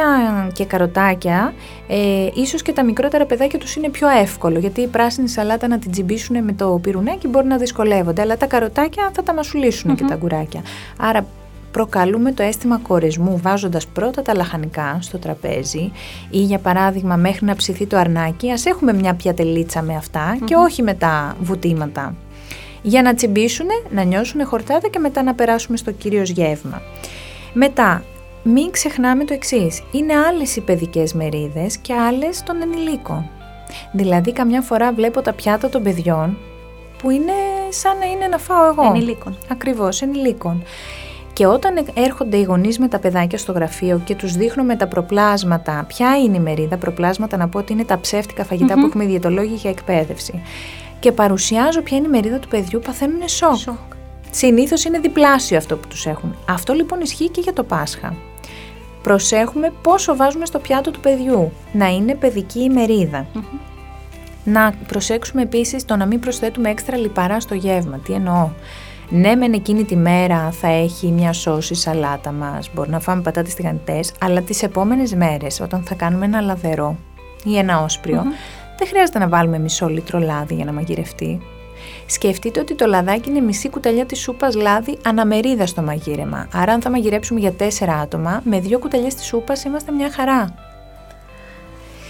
και 0.54 0.66
καροτάκια, 0.66 1.54
ε, 1.88 2.28
ίσως 2.34 2.62
και 2.62 2.74
τα 2.74 2.84
μικρότερα 2.84 3.26
παιδάκια 3.26 3.60
τους 3.60 3.76
είναι 3.76 3.90
πιο 3.90 4.08
εύκολο, 4.08 4.60
γιατί 4.60 4.82
η 4.82 4.88
πράσινη 4.88 5.30
σαλάτα 5.30 5.68
να 5.68 5.80
την 5.80 5.92
τσιμπήσουν 5.92 6.44
με 6.44 6.54
το 6.54 6.80
πυρουνάκι 6.82 7.28
μπορεί 7.28 7.48
να 7.48 7.58
δυσκολεύονται, 7.58 8.22
αλλά 8.22 8.38
τα 8.38 8.46
καροτάκια 8.46 9.12
θα 9.14 9.24
τα 9.24 9.34
μασουλησουν 9.34 9.96
και 9.96 10.04
τα 10.04 10.14
αγκουράκια. 10.14 10.62
Άρα 10.98 11.26
προκαλούμε 11.72 12.32
το 12.32 12.44
αίσθημα 12.44 12.78
κορεσμού 12.78 13.38
βάζοντας 13.38 13.88
πρώτα 13.88 14.22
τα 14.22 14.36
λαχανικά 14.36 14.98
στο 15.02 15.18
τραπέζι 15.18 15.92
ή 16.30 16.40
για 16.40 16.60
παράδειγμα 16.60 17.16
μέχρι 17.16 17.46
να 17.46 17.56
ψηθεί 17.56 17.86
το 17.86 17.98
αρνάκι 17.98 18.52
ας 18.52 18.66
έχουμε 18.66 18.94
μια 18.94 19.14
πιατελίτσα 19.14 19.82
με 19.82 19.96
αυτα 19.96 20.38
και 20.46 20.56
όχι 20.56 20.82
με 20.84 20.94
τα 20.94 21.36
βουτήματα 21.42 22.16
για 22.82 23.02
να 23.02 23.14
τσιμπήσουν, 23.14 23.68
να 23.90 24.04
νιώσουν 24.04 24.46
χορτάδα 24.46 24.88
και 24.88 25.00
μετά 25.00 25.24
να 25.24 25.34
περάσουμε 25.34 25.78
στο 25.78 25.92
κύριο 25.92 26.22
γεύμα. 26.22 26.82
Μετά, 27.54 28.04
μην 28.44 28.72
ξεχνάμε 28.72 29.26
το 29.26 29.34
εξής. 29.34 29.84
Είναι 29.92 30.16
άλλες 30.16 30.56
οι 30.56 30.62
παιδικές 30.62 31.14
μερίδες 31.14 31.78
και 31.78 31.94
άλλες 31.94 32.44
των 32.44 32.62
ενηλίκων. 32.62 33.30
Δηλαδή, 33.92 34.34
καμιά 34.34 34.62
φορά 34.62 34.94
βλέπω 34.94 35.22
τα 35.22 35.34
πιάτα 35.34 35.70
των 35.70 35.84
παιδιών 35.84 36.38
που 36.98 37.10
είναι 37.10 37.34
σαν 37.70 37.98
να 37.98 38.06
είναι 38.06 38.28
να 38.28 38.38
φάω 38.38 38.66
εγώ. 38.66 38.84
Ενηλίκων. 38.84 39.38
Ακριβώς, 39.52 40.02
ενηλίκων. 40.02 40.64
Και 41.40 41.46
όταν 41.46 41.86
έρχονται 41.94 42.38
οι 42.38 42.44
γονείς 42.44 42.80
με 42.80 42.88
τα 42.88 43.00
παιδάκια 43.00 43.38
στο 43.38 43.52
γραφείο 43.52 44.02
και 44.06 44.16
τους 44.16 44.36
δείχνω 44.36 44.64
με 44.64 44.76
τα 44.76 44.88
προπλάσματα 44.88 45.86
ποια 45.88 46.18
είναι 46.18 46.38
η 46.38 46.40
μερίδα, 46.40 46.78
προπλάσματα 46.78 47.38
να 47.38 47.48
πω 47.48 47.58
ότι 47.60 47.74
είναι 47.74 47.84
τα 47.84 48.00
ψεύτικα 48.00 48.46
που 48.46 48.86
έχουμε 48.86 49.06
διαιτολόγοι 49.06 49.54
για 49.54 49.70
εκπαίδευση 49.70 50.42
και 51.00 51.12
παρουσιάζω 51.12 51.82
ποια 51.82 51.98
είναι 51.98 52.08
η 52.08 52.10
μερίδα 52.10 52.40
του 52.40 52.48
παιδιού, 52.48 52.80
παθαίνουν 52.80 53.28
σοκ. 53.28 53.56
σοκ. 53.56 53.76
Συνήθως 54.32 54.84
είναι 54.84 55.00
διπλάσιο 55.00 55.58
αυτό 55.58 55.78
που 55.78 55.88
τους 55.88 56.06
έχουν. 56.06 56.36
Αυτό 56.50 56.74
λοιπόν 56.74 57.00
ισχύει 57.02 57.30
και 57.30 57.42
για 57.42 57.54
το 57.54 57.64
Πάσχα. 57.64 58.16
Προσέχουμε 59.04 59.74
πόσο 59.82 60.16
βάζουμε 60.16 60.46
στο 60.46 60.60
πιάτο 60.60 60.92
του 60.92 61.00
παιδιού. 61.00 61.52
Να 61.72 61.88
είναι 61.88 62.16
παιδική 62.16 62.60
η 62.60 62.70
μεριδα 62.70 63.26
Να 64.44 64.74
προσέξουμε 64.88 65.42
επίσης 65.42 65.86
το 65.86 65.96
να 65.96 66.06
μην 66.06 66.20
προσθέτουμε 66.20 66.70
έξτρα 66.70 66.98
λιπαρά 66.98 67.40
στο 67.40 67.56
γεύμα. 67.56 67.98
Τι 67.98 68.14
εννοώ; 68.14 68.50
Ναι, 69.12 69.36
μεν 69.36 69.54
εκείνη 69.54 69.84
τη 69.84 69.96
μέρα 69.96 70.52
θα 70.52 70.68
έχει 70.68 71.08
μια 71.08 71.34
σώση 71.34 71.76
σαλάτα 71.76 72.32
μας, 72.32 72.70
μπορεί 72.74 72.90
να 72.90 73.00
φάμε 73.00 73.22
πατάτες 73.22 73.54
τηγανιτές, 73.54 74.14
αλλά 74.20 74.42
τις 74.42 74.64
επόμενες 74.64 75.14
μέρες, 75.14 75.60
όταν 75.60 75.84
θα 75.84 75.96
κάνουμε 75.96 76.26
ένα 76.26 76.42
λαδερό 76.42 76.96
ή 77.44 77.58
ένα 77.58 77.86
δεν 78.78 78.88
χρειάζεται 78.88 79.20
να 79.20 79.28
βάλουμε 79.28 79.60
μισό 79.60 79.88
λίτρο 79.88 80.20
λάδι 80.20 80.54
για 80.54 80.66
να 80.66 80.74
μαγειρευτεί. 80.74 81.42
Σκεφτείτε 82.06 82.60
ότι 82.60 82.76
το 82.76 82.86
λαδάκι 82.86 83.30
είναι 83.30 83.40
μισή 83.40 83.70
κουταλιά 83.70 84.06
της 84.06 84.20
σούπας 84.20 84.56
λάδι 84.56 84.98
αναμερίδα 85.06 85.66
στο 85.66 85.82
μαγείρεμα. 85.82 86.48
Άρα, 86.54 86.74
αν 86.74 86.82
θα 86.82 86.90
μαγειρέψουμε 86.90 87.40
για 87.40 87.52
τέσσερα 87.52 87.94
άτομα, 87.94 88.42
με 88.44 88.60
δύο 88.60 88.80
κουταλιές 88.80 89.16
της 89.16 89.26
σούπας 89.26 89.64
είμαστε 89.64 89.92
μια 89.92 90.12
χαρά. 90.12 90.69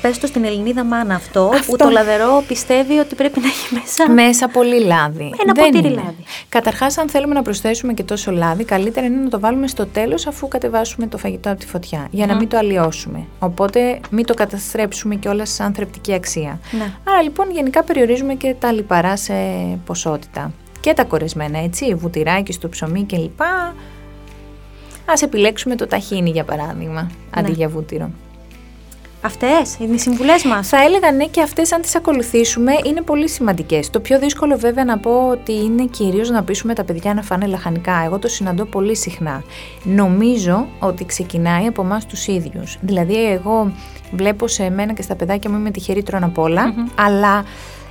Πες 0.01 0.19
το 0.19 0.27
στην 0.27 0.45
Ελληνίδα 0.45 0.83
μάνα 0.83 1.15
αυτό, 1.15 1.51
αυτό, 1.53 1.71
που 1.71 1.77
το 1.77 1.89
λαδερό 1.89 2.43
πιστεύει 2.47 2.97
ότι 2.97 3.15
πρέπει 3.15 3.39
να 3.39 3.47
έχει 3.47 3.73
μέσα. 3.73 4.11
Μέσα 4.11 4.47
πολύ 4.47 4.83
λάδι. 4.83 5.33
Ένα 5.43 5.53
Δεν 5.55 5.71
ποτήρι 5.71 5.89
λάδι. 5.93 6.23
Καταρχάς, 6.49 6.97
αν 6.97 7.09
θέλουμε 7.09 7.33
να 7.33 7.41
προσθέσουμε 7.41 7.93
και 7.93 8.03
τόσο 8.03 8.31
λάδι, 8.31 8.63
καλύτερα 8.63 9.05
είναι 9.05 9.21
να 9.23 9.29
το 9.29 9.39
βάλουμε 9.39 9.67
στο 9.67 9.85
τέλος 9.85 10.27
αφού 10.27 10.47
κατεβάσουμε 10.47 11.07
το 11.07 11.17
φαγητό 11.17 11.49
από 11.49 11.59
τη 11.59 11.65
φωτιά, 11.65 12.07
για 12.11 12.25
να 12.25 12.35
μην 12.35 12.49
το 12.49 12.57
αλλοιώσουμε. 12.57 13.25
Οπότε, 13.39 13.99
μην 14.09 14.25
το 14.25 14.33
καταστρέψουμε 14.33 15.15
κιόλας 15.15 15.49
σαν 15.49 15.73
θρεπτική 15.73 16.13
αξία. 16.13 16.59
Ναι. 16.71 16.91
Άρα 17.03 17.21
λοιπόν, 17.21 17.51
γενικά 17.51 17.83
περιορίζουμε 17.83 18.33
και 18.33 18.55
τα 18.59 18.71
λιπαρά 18.71 19.17
σε 19.17 19.33
ποσότητα. 19.85 20.51
Και 20.79 20.93
τα 20.93 21.03
κορεσμένα, 21.03 21.59
έτσι, 21.59 21.95
βουτυράκι 21.95 22.51
στο 22.51 22.69
ψωμί 22.69 23.05
κλπ. 23.05 23.41
Α 25.05 25.13
επιλέξουμε 25.23 25.75
το 25.75 25.87
ταχίνι 25.87 26.29
για 26.29 26.43
παράδειγμα, 26.43 27.11
αντί 27.29 27.49
ναι. 27.49 27.55
για 27.55 27.67
βούτυρο. 27.67 28.09
Αυτές 29.21 29.77
είναι 29.79 29.95
οι 29.95 29.97
συμβουλές 29.97 30.43
μας. 30.43 30.67
Θα 30.67 30.83
έλεγα 30.83 31.11
ναι, 31.11 31.25
και 31.25 31.41
αυτές, 31.41 31.71
αν 31.71 31.81
τις 31.81 31.95
ακολουθήσουμε, 31.95 32.71
είναι 32.85 33.01
πολύ 33.01 33.29
σημαντικές. 33.29 33.89
Το 33.89 33.99
πιο 33.99 34.19
δύσκολο, 34.19 34.57
βέβαια, 34.57 34.85
να 34.85 34.97
πω 34.97 35.27
ότι 35.29 35.53
είναι 35.53 35.85
κυρίως 35.85 36.29
να 36.29 36.43
πείσουμε 36.43 36.73
τα 36.73 36.83
παιδιά 36.83 37.13
να 37.13 37.21
φάνε 37.21 37.45
λαχανικά. 37.45 38.01
Εγώ 38.05 38.19
το 38.19 38.27
συναντώ 38.27 38.65
πολύ 38.65 38.95
συχνά. 38.95 39.43
Νομίζω 39.83 40.67
ότι 40.79 41.05
ξεκινάει 41.05 41.65
από 41.65 41.81
εμάς 41.81 42.05
τους 42.05 42.27
ίδιους. 42.27 42.77
Δηλαδή, 42.81 43.31
εγώ 43.31 43.71
βλέπω 44.11 44.47
σε 44.47 44.69
μένα 44.69 44.93
και 44.93 45.01
στα 45.01 45.15
παιδάκια 45.15 45.49
μου 45.49 45.57
είμαι 45.57 45.71
τυχερή 45.71 46.03
τρώνε 46.03 46.25
απ' 46.25 46.37
ολα 46.37 46.73
αλλά 46.95 47.43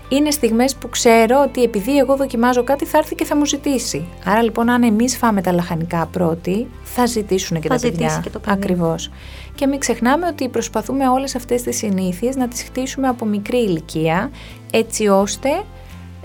είναι 0.08 0.30
στιγμές 0.30 0.74
που 0.74 0.88
ξέρω 0.88 1.42
ότι 1.48 1.62
επειδή 1.62 1.98
εγώ 1.98 2.16
δοκιμάζω 2.16 2.64
κάτι 2.64 2.84
θα 2.84 2.98
έρθει 2.98 3.14
και 3.14 3.24
θα 3.24 3.36
μου 3.36 3.46
ζητήσει. 3.46 4.06
Άρα 4.24 4.42
λοιπόν, 4.42 4.68
αν 4.70 4.82
εμείς 4.82 5.16
φάμε 5.16 5.42
τα 5.42 5.52
λαχανικά 5.52 6.06
πρώτοι, 6.06 6.66
θα 6.82 7.06
ζητήσουν 7.06 7.60
και 7.60 7.68
θα 7.68 7.74
τα 7.74 7.80
παιδιά. 7.80 8.20
Και 8.22 8.30
το 8.30 8.40
Ακριβώς. 8.46 9.10
Και 9.54 9.66
μην 9.66 9.78
ξεχνάμε 9.78 10.26
ότι 10.26 10.48
προσπαθούμε 10.48 11.08
όλες 11.08 11.34
αυτές 11.34 11.62
τις 11.62 11.76
συνήθειες 11.76 12.36
να 12.36 12.48
τις 12.48 12.62
χτίσουμε 12.62 13.08
από 13.08 13.24
μικρή 13.24 13.58
ηλικία, 13.58 14.30
έτσι 14.70 15.08
ώστε 15.08 15.48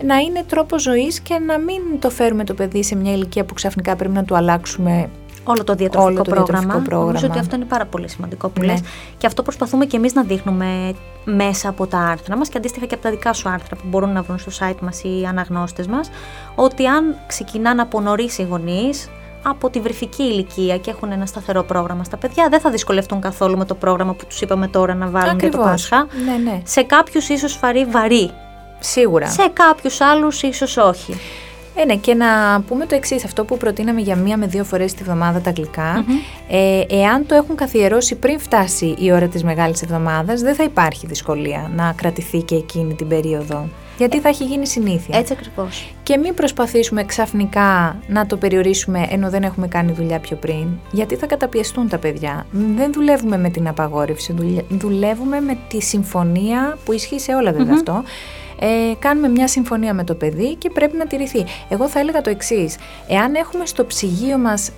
να 0.03 0.17
είναι 0.17 0.43
τρόπο 0.47 0.79
ζωής 0.79 1.19
και 1.19 1.39
να 1.39 1.59
μην 1.59 1.81
το 1.99 2.09
φέρουμε 2.09 2.43
το 2.43 2.53
παιδί 2.53 2.83
σε 2.83 2.95
μια 2.95 3.13
ηλικία 3.13 3.45
που 3.45 3.53
ξαφνικά 3.53 3.95
πρέπει 3.95 4.13
να 4.13 4.23
του 4.23 4.35
αλλάξουμε 4.35 5.09
όλο 5.43 5.63
το 5.63 5.75
διατροφικό, 5.75 6.11
όλο 6.11 6.21
το 6.21 6.29
πρόγραμμα. 6.29 6.59
διατροφικό 6.59 6.89
πρόγραμμα. 6.89 7.11
Νομίζω 7.11 7.27
ότι 7.27 7.39
αυτό 7.39 7.55
είναι 7.55 7.65
πάρα 7.65 7.85
πολύ 7.85 8.09
σημαντικό 8.09 8.49
που 8.49 8.61
ναι. 8.61 8.65
λες. 8.65 8.81
Και 9.17 9.27
αυτό 9.27 9.41
προσπαθούμε 9.41 9.85
και 9.85 9.97
εμείς 9.97 10.13
να 10.13 10.23
δείχνουμε 10.23 10.93
μέσα 11.23 11.69
από 11.69 11.87
τα 11.87 11.97
άρθρα 11.97 12.37
μας 12.37 12.49
και 12.49 12.57
αντίστοιχα 12.57 12.85
και 12.85 12.93
από 12.93 13.03
τα 13.03 13.09
δικά 13.09 13.33
σου 13.33 13.49
άρθρα 13.49 13.75
που 13.75 13.83
μπορούν 13.85 14.11
να 14.11 14.21
βρουν 14.21 14.39
στο 14.39 14.51
site 14.59 14.79
μας 14.81 15.03
οι 15.03 15.25
αναγνώστες 15.27 15.87
μας, 15.87 16.09
ότι 16.55 16.85
αν 16.85 17.15
ξεκινάνε 17.27 17.81
από 17.81 18.01
νωρίς 18.01 18.37
οι 18.37 18.43
γονείς, 18.43 19.09
από 19.43 19.69
τη 19.69 19.79
βρυφική 19.79 20.23
ηλικία 20.23 20.77
και 20.77 20.89
έχουν 20.89 21.11
ένα 21.11 21.25
σταθερό 21.25 21.63
πρόγραμμα 21.63 22.03
στα 22.03 22.17
παιδιά, 22.17 22.47
δεν 22.49 22.59
θα 22.59 22.69
δυσκολευτούν 22.69 23.21
καθόλου 23.21 23.57
με 23.57 23.65
το 23.65 23.75
πρόγραμμα 23.75 24.13
που 24.13 24.25
τους 24.25 24.41
είπαμε 24.41 24.67
τώρα 24.67 24.93
να 24.93 25.07
βάλουν 25.07 25.39
για 25.39 25.51
το 25.51 25.57
Πάσχα. 25.57 26.07
Ναι, 26.25 26.51
ναι. 26.51 26.61
Σε 26.63 26.81
κάποιους 26.81 27.29
ίσως 27.29 27.53
φαρεί 27.53 27.85
βαρύ. 27.85 28.31
Σίγουρα. 28.79 29.27
Σε 29.27 29.47
κάποιους 29.53 30.01
άλλους 30.01 30.41
ίσως 30.41 30.77
όχι. 30.77 31.19
Ε, 31.75 31.85
ναι, 31.85 31.95
και 31.95 32.13
να 32.13 32.61
πούμε 32.67 32.85
το 32.85 32.95
εξής: 32.95 33.25
αυτό 33.25 33.45
που 33.45 33.57
προτείναμε 33.57 34.01
για 34.01 34.15
μία 34.15 34.37
με 34.37 34.47
δύο 34.47 34.63
φορές 34.63 34.93
τη 34.93 35.03
βδομάδα 35.03 35.41
τα 35.41 35.51
γλυκα 35.51 36.05
ε, 36.49 36.81
εάν 36.89 37.25
το 37.25 37.35
έχουν 37.35 37.55
καθιερώσει 37.55 38.15
πριν 38.15 38.39
φτάσει 38.39 38.95
η 38.99 39.11
ώρα 39.11 39.27
της 39.27 39.43
μεγάλης 39.43 39.81
εβδομάδας, 39.81 40.41
δεν 40.41 40.55
θα 40.55 40.63
υπάρχει 40.63 41.07
δυσκολία 41.07 41.71
να 41.75 41.93
κρατηθεί 41.95 42.41
και 42.41 42.55
εκείνη 42.55 42.93
την 42.93 43.07
περίοδο. 43.07 43.69
Γιατί 43.97 44.19
θα 44.19 44.29
έχει 44.29 44.43
γίνει 44.43 44.67
συνήθεια. 44.67 45.17
Έτσι 45.17 45.33
ακριβώς. 45.33 45.93
Και 46.03 46.17
μην 46.17 46.33
προσπαθήσουμε 46.33 47.03
ξαφνικά 47.03 47.97
να 48.07 48.25
το 48.25 48.37
περιορίσουμε 48.37 49.07
ενώ 49.09 49.29
δεν 49.29 49.43
έχουμε 49.43 49.67
κάνει 49.67 49.91
δουλειά 49.91 50.19
πιο 50.19 50.35
πριν. 50.35 50.67
Γιατί 50.91 51.15
θα 51.15 51.25
καταπιεστούν 51.25 51.89
τα 51.89 51.97
παιδιά. 51.97 52.45
Δεν 52.51 52.93
δουλεύουμε 52.93 53.37
με 53.37 53.49
την 53.49 53.67
απαγόρευση. 53.67 54.35
Δουλεύουμε 54.69 55.39
με 55.39 55.57
τη 55.67 55.81
συμφωνία 55.81 56.77
που 56.85 56.93
ισχύει 56.93 57.19
σε 57.19 57.33
όλα 57.33 57.49
αυτό 57.49 58.03
ε, 58.59 58.93
κάνουμε 58.99 59.27
μια 59.27 59.47
συμφωνία 59.47 59.93
με 59.93 60.03
το 60.03 60.15
παιδί 60.15 60.55
και 60.55 60.69
πρέπει 60.69 60.97
να 60.97 61.05
τηρηθεί. 61.05 61.45
Εγώ 61.69 61.87
θα 61.87 61.99
έλεγα 61.99 62.21
το 62.21 62.29
εξής. 62.29 62.77
Εάν 63.07 63.35
έχουμε 63.35 63.65
στο 63.65 63.85
ψυγείο 63.85 64.37
μας 64.37 64.71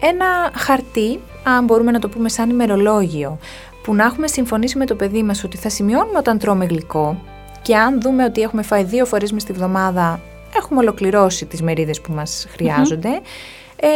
ένα 0.00 0.50
χαρτί, 0.54 1.20
αν 1.42 1.64
μπορούμε 1.64 1.90
να 1.90 1.98
το 1.98 2.08
πούμε 2.08 2.28
σαν 2.28 2.50
ημερολόγιο, 2.50 3.38
που 3.82 3.94
να 3.94 4.04
έχουμε 4.04 4.26
συμφωνήσει 4.26 4.78
με 4.78 4.86
το 4.86 4.94
παιδί 4.94 5.22
μας 5.22 5.44
ότι 5.44 5.56
θα 5.56 5.68
σημειώνουμε 5.68 6.18
όταν 6.18 6.38
τρώμε 6.38 6.64
γλυκό 6.64 7.22
και 7.62 7.76
αν 7.76 8.00
δούμε 8.00 8.24
ότι 8.24 8.40
έχουμε 8.40 8.62
φάει 8.62 8.84
δύο 8.84 9.04
φορές 9.04 9.32
μες 9.32 9.44
τη 9.44 9.52
βδομάδα, 9.52 10.20
έχουμε 10.56 10.80
ολοκληρώσει 10.80 11.46
τις 11.46 11.62
μερίδες 11.62 12.00
που 12.00 12.12
μας 12.12 12.46
χρειαζονται 12.50 13.20
ε, 13.82 13.88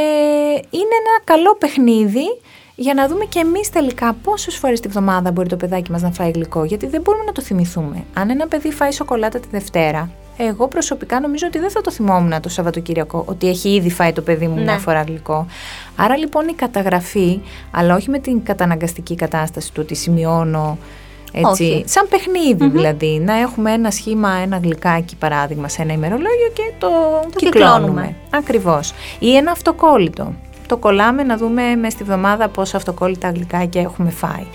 είναι 0.71 0.95
ένα 1.03 1.21
καλό 1.25 1.55
παιχνίδι 1.55 2.41
για 2.77 2.95
να 2.95 3.09
δούμε 3.09 3.25
και 3.25 3.39
εμείς 3.39 3.71
τελικά 3.71 4.13
πόσες 4.23 4.57
φορές 4.57 4.81
τη 4.81 4.89
βδομάδα 4.89 5.31
μπορεί 5.31 5.49
το 5.49 5.57
παιδάκι 5.57 5.91
μας 5.91 6.03
να 6.03 6.11
φάει 6.11 6.31
γλυκό. 6.31 6.65
Γιατί 6.65 6.87
δεν 6.87 7.01
μπορούμε 7.01 7.25
να 7.25 7.33
το 7.33 7.43
θυμηθούμε. 7.43 8.05
Αν 8.15 8.31
ένα 8.31 8.47
παιδί 8.47 8.73
φάει 8.73 8.91
σοκολάτα 8.93 9.41
τη 9.41 9.49
Δευτέρα, 9.51 10.11
εγώ 10.37 10.69
προσωπικά 10.69 11.21
νομίζω 11.21 11.47
ότι 11.47 11.59
δεν 11.59 11.71
θα 11.71 11.81
το 11.81 11.91
θυμόμουν 11.91 12.41
το 12.41 12.49
Σαββατοκύριακο 12.49 13.25
ότι 13.27 13.49
έχει 13.49 13.75
ήδη 13.75 13.91
φάει 13.91 14.13
το 14.13 14.21
παιδί 14.21 14.47
μου 14.47 14.55
ναι. 14.55 14.63
μια 14.63 14.79
φορά 14.79 15.03
γλυκό. 15.03 15.47
Άρα 15.97 16.17
λοιπόν 16.17 16.49
η 16.49 16.53
καταγραφή, 16.53 17.41
αλλά 17.71 17.95
όχι 17.95 18.11
με 18.11 18.19
την 18.19 18.43
καταναγκαστική 18.43 19.15
κατάσταση 19.15 19.73
του 19.73 19.81
ότι 19.85 19.95
σημειώνω 19.95 20.79
έτσι, 21.33 21.65
όχι. 21.65 21.85
σαν 21.87 22.09
παιχνιδι 22.09 22.69
δηλαδή, 22.69 23.23
να 23.25 23.39
έχουμε 23.39 23.73
ένα 23.73 23.91
σχήμα, 23.91 24.31
ένα 24.31 24.57
γλυκάκι 24.57 25.17
παράδειγμα 25.17 25.69
σε 25.69 25.83
ένα 25.83 25.93
ημερολόγιο 25.93 26.51
και 26.53 26.73
το, 26.79 26.89
το 27.33 27.37
κυκλώνουμε. 27.37 28.15
Ακριβώς. 28.31 28.93
Ή 29.19 29.37
ένα 29.37 29.51
αυτοκόλλητο 29.51 30.33
το 30.69 30.77
κολλάμε 30.77 31.23
να 31.23 31.37
δούμε 31.37 31.77
μες 31.77 31.93
στη 31.93 32.05
βδομάδα 32.05 32.49
πόσα 32.49 32.77
αυτοκόλλητα 32.77 33.31
γλυκάκια 33.31 33.81
έχουμε 33.81 34.11
φάει. 34.11 34.47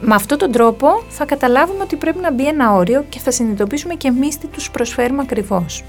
Με 0.00 0.14
αυτόν 0.14 0.38
τον 0.38 0.52
τρόπο 0.52 1.02
θα 1.08 1.24
καταλάβουμε 1.24 1.82
ότι 1.82 1.96
πρέπει 1.96 2.18
να 2.18 2.32
μπει 2.32 2.46
ένα 2.46 2.72
όριο 2.72 3.04
και 3.08 3.18
θα 3.18 3.30
συνειδητοποιήσουμε 3.30 3.94
και 3.94 4.08
εμείς 4.08 4.38
τι 4.38 4.46
τους 4.46 4.70
προσφέρουμε 4.70 5.22
ακριβώς. 5.22 5.84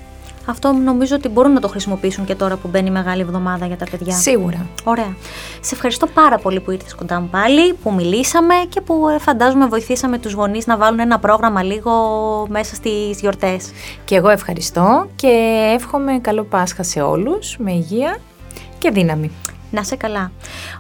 Αυτό 0.46 0.72
νομίζω 0.72 1.15
ότι 1.15 1.28
μπορούν 1.28 1.54
να 1.54 1.60
το 1.60 1.68
χρησιμοποιήσουν 1.68 2.26
και 2.26 2.36
τώρα 2.36 2.56
που 2.56 2.68
μπαίνει 2.68 2.88
η 2.88 2.91
μεγάλη 2.91 3.22
εβδομάδα 3.22 3.65
για 3.65 3.78
τα 3.78 3.86
παιδιά. 3.91 4.13
Σίγουρα. 4.13 4.65
Ωραία. 4.84 5.15
Σε 5.62 5.76
ευχαριστώ 5.76 6.08
πάρα 6.08 6.38
πολύ 6.38 6.60
που 6.60 6.72
ήρθες 6.72 6.96
κοντά 6.96 7.20
μου 7.20 7.28
πάλι, 7.32 7.74
που 7.74 7.94
μιλήσαμε 7.94 8.54
και 8.70 8.82
που 8.82 9.08
ε, 9.08 9.20
φαντάζομαι 9.20 9.65
βοηθήσαμε 9.65 10.18
τους 10.18 10.34
γονείς 10.34 10.68
να 10.68 10.78
βάλουν 10.78 11.00
ένα 11.00 11.20
πρόγραμμα 11.20 11.63
λίγο 11.63 11.91
μέσα 12.50 12.76
στις 12.76 13.20
γιορτές. 13.20 13.72
Και 14.06 14.15
εγώ 14.15 14.30
ευχαριστώ 14.30 15.08
και 15.15 15.62
εύχομαι 15.76 16.20
καλό 16.22 16.44
Πάσχα 16.44 16.84
σε 16.84 17.02
όλους, 17.02 17.58
με 17.58 17.72
υγεία 17.72 18.18
και 18.86 18.91
δύναμη. 18.91 19.32
Να 19.71 19.84
σε 19.84 19.95
καλά. 19.95 20.32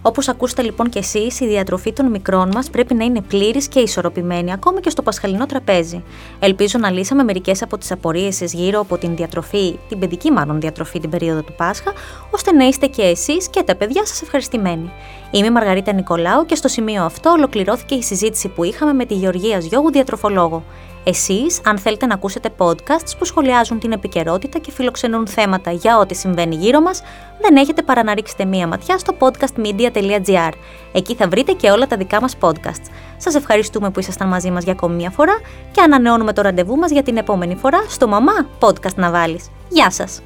Όπως 0.01 0.27
ακούσατε 0.27 0.61
λοιπόν 0.61 0.89
και 0.89 0.99
εσείς, 0.99 1.39
η 1.39 1.47
διατροφή 1.47 1.93
των 1.93 2.09
μικρών 2.09 2.51
μας 2.53 2.69
πρέπει 2.69 2.93
να 2.93 3.03
είναι 3.03 3.21
πλήρης 3.21 3.67
και 3.67 3.79
ισορροπημένη, 3.79 4.53
ακόμα 4.53 4.79
και 4.79 4.89
στο 4.89 5.01
πασχαλινό 5.01 5.45
τραπέζι. 5.45 6.03
Ελπίζω 6.39 6.79
να 6.79 6.89
λύσαμε 6.91 7.23
μερικές 7.23 7.61
από 7.61 7.77
τις 7.77 7.91
απορίες 7.91 8.35
σα 8.35 8.45
γύρω 8.45 8.79
από 8.79 8.97
την 8.97 9.15
διατροφή, 9.15 9.79
την 9.89 9.99
παιδική 9.99 10.31
μάλλον 10.31 10.59
διατροφή 10.59 10.99
την 10.99 11.09
περίοδο 11.09 11.41
του 11.41 11.53
Πάσχα, 11.57 11.93
ώστε 12.29 12.51
να 12.51 12.65
είστε 12.65 12.87
και 12.87 13.01
εσείς 13.01 13.49
και 13.49 13.63
τα 13.63 13.75
παιδιά 13.75 14.05
σας 14.05 14.21
ευχαριστημένοι. 14.21 14.91
Είμαι 15.31 15.47
η 15.47 15.51
Μαργαρίτα 15.51 15.93
Νικολάου 15.93 16.45
και 16.45 16.55
στο 16.55 16.67
σημείο 16.67 17.03
αυτό 17.03 17.29
ολοκληρώθηκε 17.29 17.95
η 17.95 18.01
συζήτηση 18.03 18.47
που 18.47 18.63
είχαμε 18.63 18.93
με 18.93 19.05
τη 19.05 19.13
Γεωργία 19.13 19.57
Γιώγου 19.57 19.91
Διατροφολόγο. 19.91 20.63
Εσείς, 21.07 21.61
αν 21.65 21.77
θέλετε 21.77 22.05
να 22.05 22.13
ακούσετε 22.13 22.49
podcasts 22.57 23.17
που 23.17 23.25
σχολιάζουν 23.25 23.79
την 23.79 23.91
επικαιρότητα 23.91 24.59
και 24.59 24.71
φιλοξενούν 24.71 25.27
θέματα 25.27 25.71
για 25.71 25.97
ό,τι 25.97 26.15
συμβαίνει 26.15 26.55
γύρω 26.55 26.81
μας, 26.81 27.01
δεν 27.41 27.55
έχετε 27.55 27.81
παρά 27.81 28.03
να 28.03 28.13
ρίξετε 28.13 28.45
μία 28.45 28.67
ματιά 28.67 28.97
στο 28.97 29.15
podcastmedia.gr. 29.19 30.51
Εκεί 30.91 31.15
θα 31.15 31.27
βρείτε 31.27 31.51
και 31.51 31.69
όλα 31.69 31.87
τα 31.87 31.97
δικά 31.97 32.21
μας 32.21 32.37
podcasts. 32.39 32.89
Σας 33.17 33.35
ευχαριστούμε 33.35 33.89
που 33.89 33.99
ήσασταν 33.99 34.27
μαζί 34.27 34.51
μας 34.51 34.63
για 34.63 34.73
ακόμη 34.73 34.95
μία 34.95 35.09
φορά 35.09 35.39
και 35.71 35.81
ανανεώνουμε 35.81 36.33
το 36.33 36.41
ραντεβού 36.41 36.75
μας 36.75 36.91
για 36.91 37.03
την 37.03 37.17
επόμενη 37.17 37.55
φορά 37.55 37.85
στο 37.87 38.07
Μαμά 38.07 38.47
Podcast 38.59 38.95
να 38.95 39.11
βάλεις. 39.11 39.49
Γεια 39.69 39.91
σας! 39.91 40.21